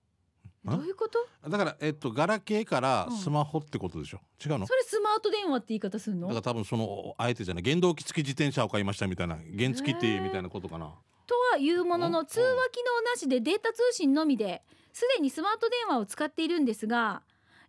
[0.65, 1.49] どういうこと？
[1.49, 3.17] だからえっとガラケーからうん。
[3.17, 4.67] スマホってことでしょ、違うの？
[4.67, 6.27] それスマート電話って言い方するの？
[6.27, 10.91] だから多分そのあえてじゃない原動機付き自転車を買いましたみたいな原付ってみたいなことかな。
[11.27, 12.11] とはいうものうん。
[12.13, 17.21] の通話機能なしでデータ通信のみですでにスマート電話を使っているんですが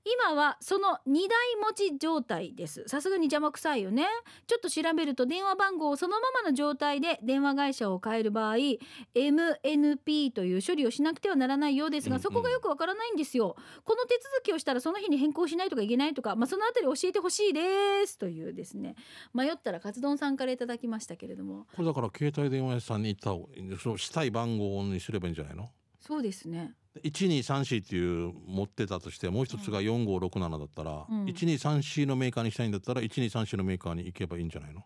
[0.06, 2.84] 今はその2台持ち状態です。
[2.86, 4.06] さすがに邪魔くさいよね。
[4.46, 8.54] ちょっと調べると電話番号をそのままの状態で電話会社を変える場合
[9.14, 13.56] MNP という処理をしなくてはならないようですが、そこがよくわからないんですよ。
[13.84, 18.94] この手続きをしたらその日に変更しないとかいけないとか、まあ、そのあたり教えてほしいですというですね。
[19.34, 21.66] 迷ったらカツ丼さんからいただきましたけれども。
[21.74, 25.70] これだから携帯電話屋さんに行った方がいいそうしたい番号にすればいいんじゃないの？
[25.98, 31.24] そうですね1234っていう持ってたとしてもう一つが4567だったら、うん。
[31.24, 34.84] 1234のメーカーにしたいんだったら1234のメーカーに行けばいいんじゃないの？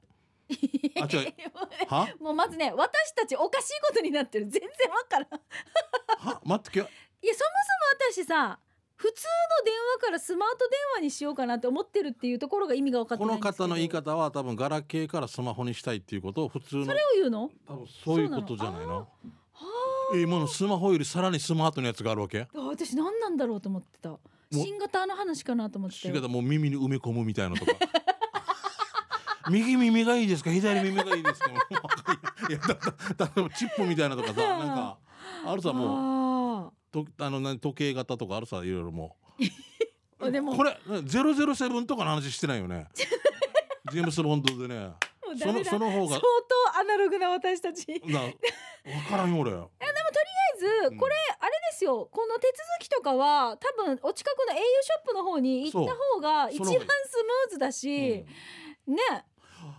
[1.01, 1.35] あ違う。
[1.89, 2.09] は？
[2.21, 4.47] もうまずね私たちおかしいことになってる。
[4.47, 5.25] 全然わからん。
[5.25, 5.29] い
[6.19, 6.41] は？
[6.45, 6.95] 待ってけやそも
[8.13, 8.59] そも私さ
[8.97, 9.25] 普通
[9.63, 13.65] の電話からスマート電話にしようかなって思ってるっていうところが意味が分かってこのないんですけど。
[13.65, 17.51] 方の言い方は多分ガラケーからスマホにしたいっていうことを普通のそれを言うの？
[17.67, 19.09] 多分そういうことじゃないの？
[20.15, 22.41] 今のスマホよりさらにスマートなやつがあるわけ？
[22.43, 24.19] あ私何なんだろうと思ってた。
[24.53, 26.03] 新型の話かなと思って。
[26.03, 27.73] たよしかももう耳に埋め込むみたいなとか。
[29.51, 30.51] 右耳がいいですか？
[30.51, 31.51] 左耳がいいですか？
[31.51, 31.55] い。
[31.55, 32.75] いやだ
[33.27, 34.99] だ例えばチップみたいなとかさなんか
[35.47, 36.67] あるさもう。
[36.69, 39.17] あとあの何時計型とかあるさいろいろも
[40.21, 40.27] う。
[40.27, 40.57] あでも。
[40.57, 42.89] これ007とかの話してないよね？
[43.93, 44.91] ジェームス・ボンドでね。
[45.39, 46.21] そのその方が相
[46.75, 47.87] 当アナログな私たち。
[47.87, 48.13] 分
[49.09, 49.53] からんよ俺
[50.61, 52.09] ずこれあれですよ。
[52.11, 58.25] この手続きとかは多分お近くの au ショップの方に行った方が一番スムーズだし
[58.87, 58.95] うん。
[58.95, 59.03] ね。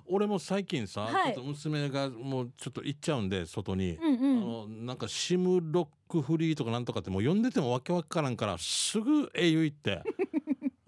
[0.07, 1.33] 俺も最近さ、はい。
[1.33, 4.37] ちょっと娘がもうちょっと行っちゃうんで外に、うんうん。
[4.37, 10.01] あのなんかシムロックフリーとかなんとかってもう読んでてもわけわからんからすぐ au 行って。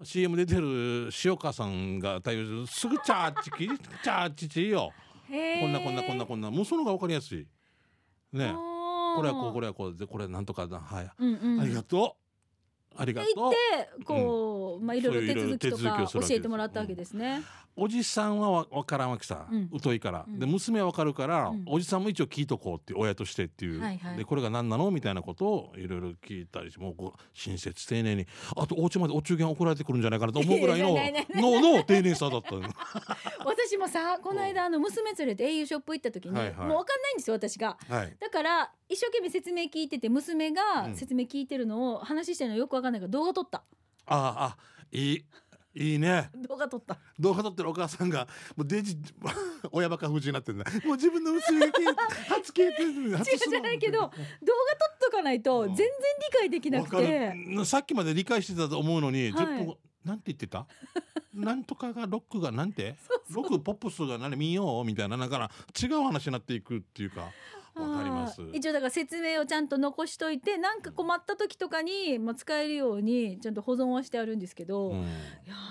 [0.04, 4.92] CM 出てる塩川さんが対応するすぐチャーチキチャーチチよ。
[5.60, 6.50] こんなこんなこんなこんな。
[6.50, 7.46] もうその方がわかりやすい。
[8.32, 8.54] ね
[9.14, 11.60] これはこうこれはこうでこれなんとかだはい、うんうん。
[11.60, 12.23] ありがとう
[12.96, 13.52] ありがで行っとう
[13.98, 17.42] てこう、まあいろいろ手続きとか教えてもらったわけですね。
[17.76, 19.70] おじさんはわわからんわけさ、うん。
[19.82, 20.38] 疎いから、うん。
[20.38, 21.64] で娘はわかるから、うん。
[21.66, 24.16] おじさんも一応聞いとこうって親としてっていう、はいはい。
[24.16, 28.26] でこれが何なのみたいなことをいろいろ聞いたりしてもうこう親切丁寧に
[28.56, 30.94] あとお家までお中元送られてくるんじゃないかなと思うぐらいの
[31.34, 32.62] のの丁寧さだったの。
[33.44, 36.66] 私もさこの間あの娘連れて au ショップ行った時に、はいはい。
[36.68, 37.76] もうわかんないんですよ私が。
[37.88, 38.16] はい。
[38.20, 40.94] だから一生懸命説明聞いてて娘がうん。
[40.94, 43.64] 説明聞いてるのを話してるのよくわかんないから動画撮った。
[44.06, 44.56] ああ
[44.92, 45.24] いい
[45.76, 46.30] いいね。
[46.48, 46.98] 動画撮った。
[47.18, 48.96] 動画撮ってるお母さんがもうデジ
[49.72, 50.64] 親バカ風になってんだ。
[50.84, 51.82] もう自分の娘が聞いて
[52.30, 53.16] 初聞いてる。
[53.16, 55.68] 初違うじゃないけど動画撮っとかないとうん。
[55.68, 57.34] 全然理解できなくて。
[57.34, 57.64] る。
[57.64, 59.46] さっきまで理解してたと思うのに、はい。
[59.46, 60.66] 10分後なんて言ってた？
[61.32, 62.94] なんとかがロックがなんて？
[63.34, 64.36] ロックポップスが何？
[64.36, 64.84] 見よう？
[64.84, 65.16] みたいな。
[65.16, 65.50] だから
[65.82, 67.30] 違う話になっていくっていうか
[67.74, 68.40] わかります。
[68.52, 75.02] 一応だから説明をちゃんと残しといてなんか困った時とかに、まあ、使えるようにちゃんと保存はしてあるんですけど、いうん。
[75.02, 75.08] や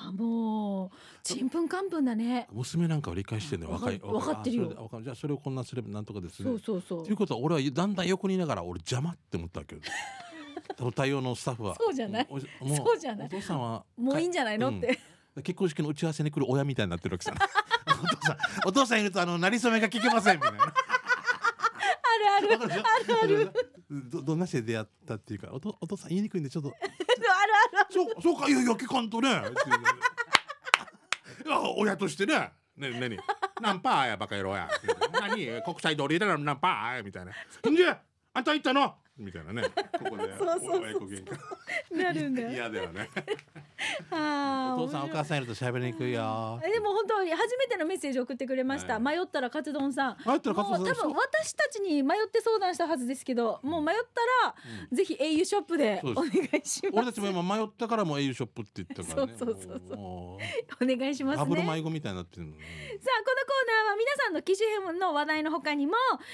[0.10, 0.90] ーもう
[1.24, 2.48] ちんぷんかんぷんだね。
[2.52, 3.72] 娘なんかは理解してんだよ。
[3.74, 4.90] わか若いわかってるよ。
[5.04, 7.04] じゃあそれをこんなすればなんとかですねそうそうそう。
[7.06, 9.82] ということは俺はだんだん横にいながら俺邪魔って思ったわけよ。
[10.78, 11.76] 多分対応のスタッフは。
[11.76, 12.28] そうじゃない？
[12.30, 13.28] そうじゃない？
[13.28, 14.78] お父さんはもういいんじゃないのうん。
[14.78, 15.00] って、
[15.44, 17.34] 結婚式の打ち合わせに来る親みたいになってるわけさ
[17.86, 18.38] お父さん
[18.68, 20.64] お父さんいるとあのなりそめが聞けませんみたいな。
[20.66, 20.74] あ
[22.24, 22.50] るある。
[22.50, 22.84] わかる
[23.24, 23.60] あるあ
[23.90, 26.70] どどんなして出会ったっていうかおとお父さん言いにくいんでちょっと。
[26.70, 26.90] ある
[27.80, 27.88] ある。
[27.92, 29.30] そうそうかいやいや聞かんとね。
[31.46, 32.52] いや親としてね。
[32.76, 33.20] ねねに
[33.62, 34.68] ナンパーやバカ野郎や。
[35.14, 35.62] 何？
[35.64, 37.32] 国際通りでナンパーやみたいな。
[37.70, 37.88] んで
[38.34, 38.96] あんた行ったの？
[39.18, 39.64] みたいなね。
[39.64, 40.82] ここでそうそうそう。
[40.82, 41.98] 親子喧嘩。
[42.04, 42.42] なるんだ。
[42.42, 43.10] よ嫌だよね
[44.12, 46.60] あーお父さんお母さんいると喋りにくいよ。
[46.64, 50.18] えでも本当に初めてのメッセージ送ってくれました、はい迷ったらカツ丼さん。
[50.26, 54.56] 迷ったらカツ丼もう多分私たちに迷って相談したはずですけどもう迷ったら、
[54.92, 56.32] ぜひ au ショップでそうお願い
[56.66, 56.92] します。
[56.94, 59.34] 俺たちも今迷ったからもう au ショップって言ったからね。
[59.38, 59.98] そうそうそうそう。
[59.98, 60.38] も
[60.82, 62.58] お願いしますうダブルね迷子みたいになってるのね
[63.02, 65.94] さあこのコーナーは皆さんの機種編の話題の他にも、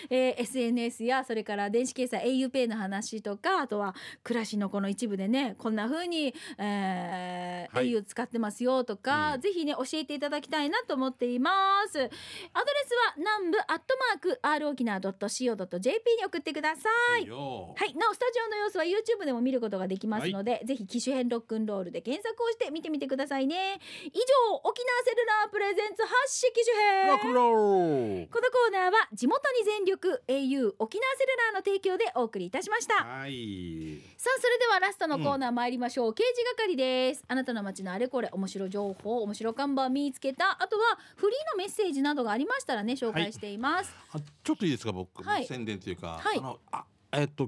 [0.09, 7.89] えー SNS やそれから電子決済 auPay の話とかあとは暮らしのこの一部でねこんな風に、えーはい。
[7.91, 9.41] au 使ってますよとか、うん。
[9.41, 11.51] ぜひね教えていただきたいなと思っていま
[11.89, 11.97] す。
[11.97, 16.89] アドレスは南部アットマーク r 沖縄 .co.jp に送ってくださ
[17.21, 17.25] い。
[17.27, 17.73] よ。
[17.75, 23.79] はい、なおスタジオの様子は YouTube でも見ることができますので、ぜひ機種編ロックンロールで検索をして見てみてくださいね。
[24.05, 27.07] 以上沖縄セルラープレゼンツ発信機種編。
[27.07, 28.27] ロックンロール。
[28.27, 33.03] このコーナーは地元に全力 au 沖縄セルラーの提供でお送りいたしました。
[33.03, 34.01] はい。
[34.17, 37.23] さあそれではラストのコーナー参りましょう、刑事係です。
[37.27, 40.57] あなたの街のあれこれ面白情報面白看板見つけた。
[40.61, 45.45] あとはフリーのメッセージなどがありましたらね紹介しています、あちょっといいですか僕、はい。
[45.45, 46.37] 宣伝というか、はい。
[46.37, 47.47] あのあえっと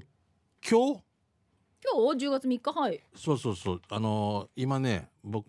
[0.68, 1.02] 今日？
[1.84, 2.72] 今日？10月3日？
[2.72, 3.00] はい。
[3.14, 3.82] そうそうそう。
[3.90, 5.46] あの今ね僕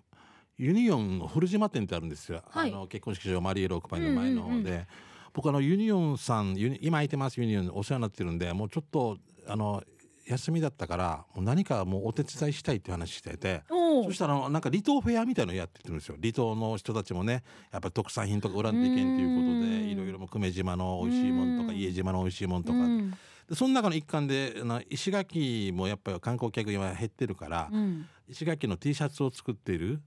[0.58, 2.70] ユニオンの古島店ってあるんですよ、はい。
[2.72, 4.88] あの結婚式場マリエロークパイの前の方で、うんうんうん
[5.36, 9.84] 僕あのユニオンさん今空いてますユニオンお世話になってるんでもうちょっとあの
[10.26, 16.16] 休みだったからもう何かもうお手伝いしたいっていう話してておそしたらなんか離島フェアみたいのやってるんですよ。
[16.20, 19.90] 離島の人たちもねやっぱり特産品とか売らんといけんということでうん。
[19.90, 21.78] いろいろ久米島の美味しいもんとかうん。
[21.78, 23.12] 家島の美味しいもんとか、うん。
[23.12, 23.18] で
[23.56, 28.06] その中の一環であの石垣もやっぱり観光客今減ってるから、うん。
[28.30, 30.02] 石垣の T シャツを作っている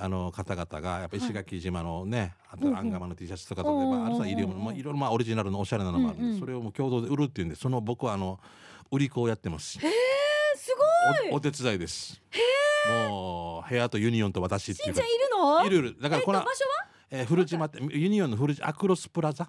[0.00, 8.38] あの方々がやっぱ石垣島のね、あほうほうとアンガマの T シャツとか例えばあるさいろいろまあいろいろまあオリジナルのおしゃれなのもあるんで、それをもう共同で売るっていうんでその僕はあの
[8.90, 9.78] 売り子をやってます。
[9.82, 9.90] えー、
[10.58, 10.74] す
[11.22, 11.30] ごい。
[11.32, 12.20] おお手伝いです。
[13.08, 15.00] もう部屋とユニオンと私っていうか。
[15.02, 15.66] しんちゃんいるの？
[15.66, 16.00] いるいる。
[16.00, 16.88] だからこのえっと、場所は？
[17.10, 19.48] えー古島ってユニオンの古島アクロスプラザっ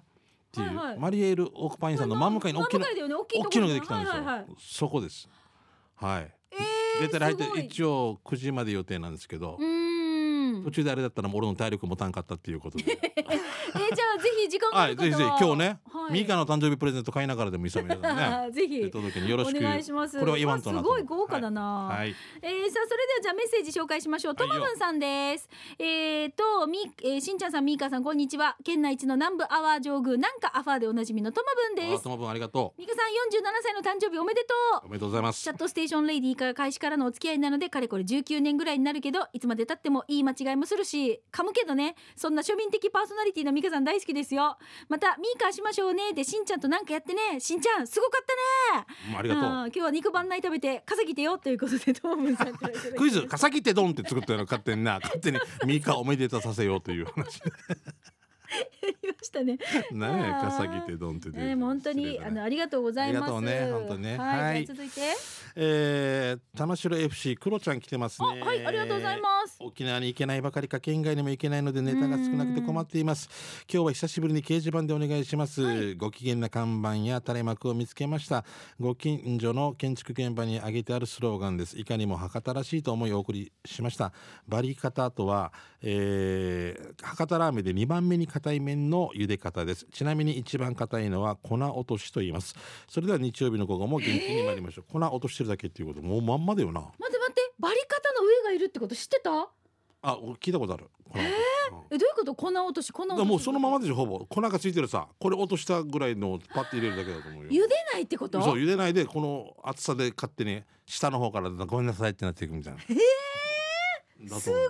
[0.52, 0.98] ていう、はいはい。
[0.98, 3.14] マリエールオークパインさんの真向かいに大きな真向かいね。
[3.14, 3.68] 大きいの。
[3.68, 4.46] ができたんですよ、はいはいはい。
[4.58, 5.28] そこです。
[5.96, 6.34] はい。
[6.52, 9.79] えー、出てる入って一応9時まで予定なんですけど、うん
[10.64, 12.84] 途中であれだったらもう俺の体力持たんかったっていうことで。
[13.16, 14.90] えーじゃあぜひ時間があは。
[14.90, 16.12] いぜる方はひぜひ今日ね、はい。
[16.12, 19.58] ミカの誕生日プレゼント買いながらでもいいさ皆さんね ぜひお届けによろしく。
[19.58, 20.18] お願いします。
[20.18, 24.34] これは言わんとなわすごい豪華だな、はい、えー、さあそれではじゃあメッセージ紹介しましょう。
[24.34, 24.56] とはい。
[24.56, 25.48] よまぶんさんです。
[25.78, 28.56] えーとみ、えー、しんちゃんさんみーかさんこんにちは。
[28.64, 32.00] 県内一の南部アワー上宮なんかアファーでおなじみのとまぶんです。
[32.00, 34.84] あともぶんありがとみーかさん47歳の誕生日おめでとう。
[34.84, 34.88] うお。
[34.88, 35.42] めでとうございます。
[35.42, 44.56] チャットステーションレイディーから開始からのお付き合いなのでかれこれ19年ぐらいになるけどいつまでたってもいい間違いもするし噛むけどねそんな庶民的パーソナリティのミカさん大好きですよ。
[44.88, 48.24] またミーカーしましょうねでしんちゃんとなんかやってねしんちゃんすごかっ
[48.72, 48.86] たね。
[49.10, 49.44] うんありがとう。
[49.44, 57.40] うん今日は肉番内食べて稼ぎてよということでトームンさんクイズ「かさきってドン」って作ったの勝手にな勝手にミカおめでとうさせようという話
[58.82, 59.58] やりましたね。
[59.92, 63.22] 何やかさきってドンってえー、もう本当にあのありがとうございます。
[63.22, 64.18] ありがとうね本当にね。
[64.18, 65.00] はい、は続いて。
[65.56, 69.56] えー、玉城 FC クロちゃん来てますあねはいありがとうございます。
[69.60, 73.28] 沖縄に行けないばかりか県外にも行けないのでネタが少なくて困っています。
[73.72, 78.44] 今日は久しぶりに掲示板でお願いします、ご機嫌な看板や垂れ幕を見つけました。
[78.78, 81.78] ご近所の建築現場に挙げてあるスローガンです。
[81.78, 84.12] いかにも博多らしいと思いお送りしました。
[84.48, 89.86] バリカタとは、えー博多ラーメンで2番目に硬い麺の茹で方です。
[89.92, 92.54] ちなみに一番硬いのは粉落としと言います。
[92.88, 96.80] それでは日曜日の午後も元気に参りましょう、粉落としてるだけっていうこともうまんまだよな。
[96.80, 99.48] 待って待ってバリカタの上がいるってこと知ってた？
[100.02, 100.88] あ聞いたことある。
[101.04, 101.26] 粉落とし。
[101.26, 101.30] うん
[101.92, 102.34] えどういうこと？
[102.34, 104.20] 粉落とし粉落としもうそのままでしょほぼ。
[104.20, 105.06] 粉がついてるさ。
[105.18, 107.50] これ落としたぐらいのパッて入れるだけだと思うよ。
[107.50, 108.40] 茹でないってこと？
[108.42, 112.80] そう茹でないでこの厚さで勝手に下の方からごめんなさいってなっていくみたいな。
[112.88, 112.94] え
[114.26, 114.60] だとすごい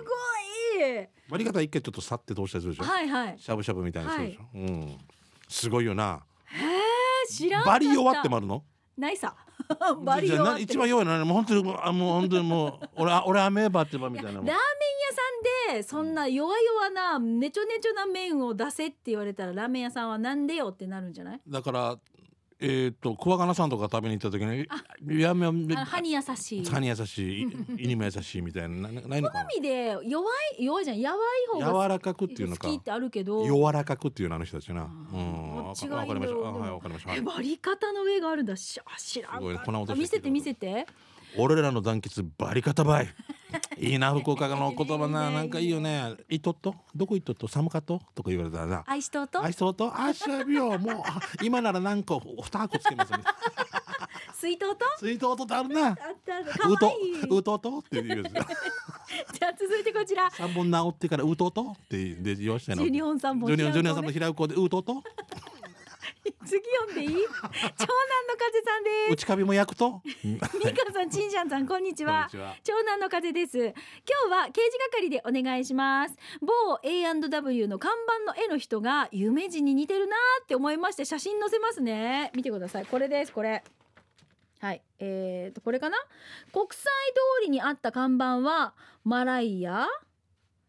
[0.83, 3.39] 思う割り方一回ちょっとさって通したりするでしょ、はいはい。
[3.39, 4.97] しゃぶしゃぶみたいにするでしょ、うん。
[5.47, 6.23] すごいよな。
[6.45, 7.79] へえ知らんかった。
[7.79, 8.63] バリ弱ってもあるの？
[8.97, 9.33] ないさ
[10.03, 14.45] バリじゃあな弱って一番弱いのはもう本当にあもう本当にもう俺あ 俺アメーバってばみたいなもん。
[14.45, 14.59] ラーメン屋
[15.71, 21.41] さんでそんな弱々なねちょねちょな麺を出せって言われたらラーメン屋さんはなんでよってなるんじゃない？
[21.47, 21.97] だから
[22.63, 24.67] えっ、と桑名さんとか食べに行った時に
[25.17, 26.65] いやめあ歯に優しい。
[26.65, 27.47] 歯に優しいい
[27.79, 29.43] 胃にも優しいみたいななないのかな？
[29.45, 30.99] 好みで弱い弱いじゃん。
[30.99, 32.67] やわい方が柔らかくっていうのか。
[32.67, 33.43] 好きってあるけど。
[33.45, 34.83] 柔らかくっていうのあの人たちな。
[34.83, 35.55] うあん。
[35.55, 36.37] わどっちかわかりました。
[36.37, 37.09] はいわかりました。
[37.09, 37.19] はい。
[37.19, 38.55] えバリ方の上があるんだ。
[38.55, 39.95] しあ知らんかった。
[39.95, 40.85] 見せて見せて。
[41.37, 43.07] 俺らの団結バリカタバイ。
[43.77, 45.29] いいな福岡の言葉な。
[45.31, 46.15] なんかいいよね。
[46.29, 46.75] いとっと？
[46.95, 47.47] どこいっとっと？
[47.47, 47.99] 寒かと？
[48.15, 48.83] とか言われたらな。
[48.87, 49.43] 愛しとうと？
[49.43, 49.91] あいそうと？
[49.93, 53.19] あしゃびよもうあ今なら何個二箱つけますね。
[54.33, 54.85] 水筒と？
[54.97, 55.87] スイート音ってあるな。
[55.87, 55.95] あっ
[56.25, 57.21] たあったかわうといい。
[57.23, 58.23] うとうとって言う。
[59.33, 60.29] じゃあ続いてこちら。
[60.31, 62.83] 三本直ってからうとうとってで言わしたの。
[62.83, 65.03] 十二本三本ジュニオンジュニオンさんねと平子でうとうと？
[66.45, 67.09] 次読んでいい？
[67.09, 67.57] 長男の
[68.37, 70.01] 風さんです内カビも焼くと？
[70.23, 70.47] みか
[70.93, 72.27] さん、ちんちゃんさん、こんにちは。
[72.31, 73.57] こんにちは長男の風です。
[73.57, 73.73] 今日
[74.29, 76.15] は刑事係でお願いします。
[76.41, 77.91] 某 A&W の看
[78.25, 82.31] 板の絵の人が有名人に似てるなーって思いまして写真載せますね。
[82.35, 82.85] 見てください。
[82.85, 83.33] これです。
[83.33, 83.63] これ。
[84.59, 84.81] はい。
[84.99, 85.97] えーと、これかな？
[86.53, 86.83] 国際
[87.39, 89.87] 通りにあった看板はマライア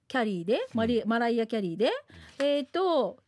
[0.08, 1.90] キャリーで、マリマライアキャリーで、
[2.38, 3.18] えーと、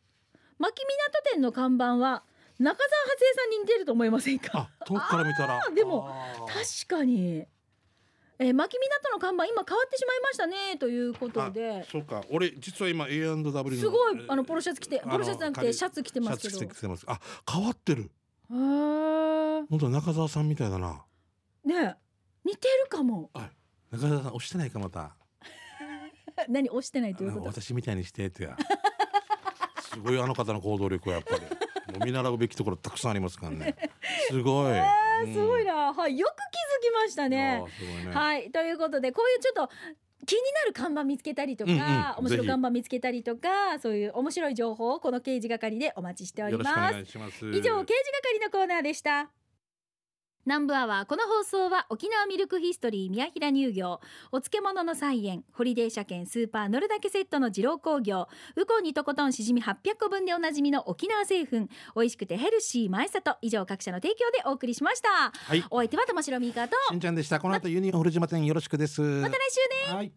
[0.59, 2.23] 牧港店の看板は
[2.59, 4.49] 中澤初江さんに似てると思いませんか？
[4.53, 5.59] あ遠くから見たら。
[5.75, 6.09] でも
[6.47, 7.45] 確かに。
[8.37, 11.85] えー、牧港の看板今変わってしまいましたねということで。
[11.89, 12.21] そうか。
[12.29, 16.57] 俺実は今 A&W のすごいあのポロシャツ着てポロシャツじゃなくて仮シャツ着てますけど。
[16.59, 17.05] シャツ着てます。
[17.07, 18.11] あ変わってる。
[18.51, 19.65] へー。
[19.69, 21.01] 本当中澤さんみたいだな。
[21.65, 21.95] ねえ
[22.43, 23.31] 似てるかも。
[23.91, 25.15] 中澤さん押してないかまた。
[26.49, 27.45] 何押してないということ？
[27.61, 28.57] 私みたいにしてってや
[29.95, 31.41] すごいあの方の行動力はやっぱり。
[31.93, 33.75] もう見習うべきところたくさんありますからね。
[34.29, 35.75] すごい、えー、すごいな。
[35.75, 37.63] な、はいよく気づきましたね。
[38.03, 38.13] いね。
[38.13, 39.73] はいということでこういうちょっと
[40.25, 41.85] 気になる看板見つけたりとか、うんうん。
[42.19, 47.45] 面白い看板見つけたりとかそういう面白い情報をこの刑事係でお待ちしておりよろしくおます願いします。
[47.45, 49.29] 以上刑事係のコーナーでした
[50.45, 53.99] 南部アワーこの放送は沖縄ミルクヒストリー宮平乳業
[54.31, 65.31] お漬物の菜園ホリデー車検スーパー乗るだけセットの二郎工業ウコンにとことんしじみ800個分でおなじみの沖縄製粉美味しくてヘルシー前里以上各社の提供でお送りしました。
[65.33, 65.63] はい。
[65.71, 67.39] お相手は玉城ミーカーとしんちゃんでした。
[67.39, 69.01] この後ユニオン古島店よろしくです。
[69.01, 69.95] また来週ね。
[69.97, 70.11] はい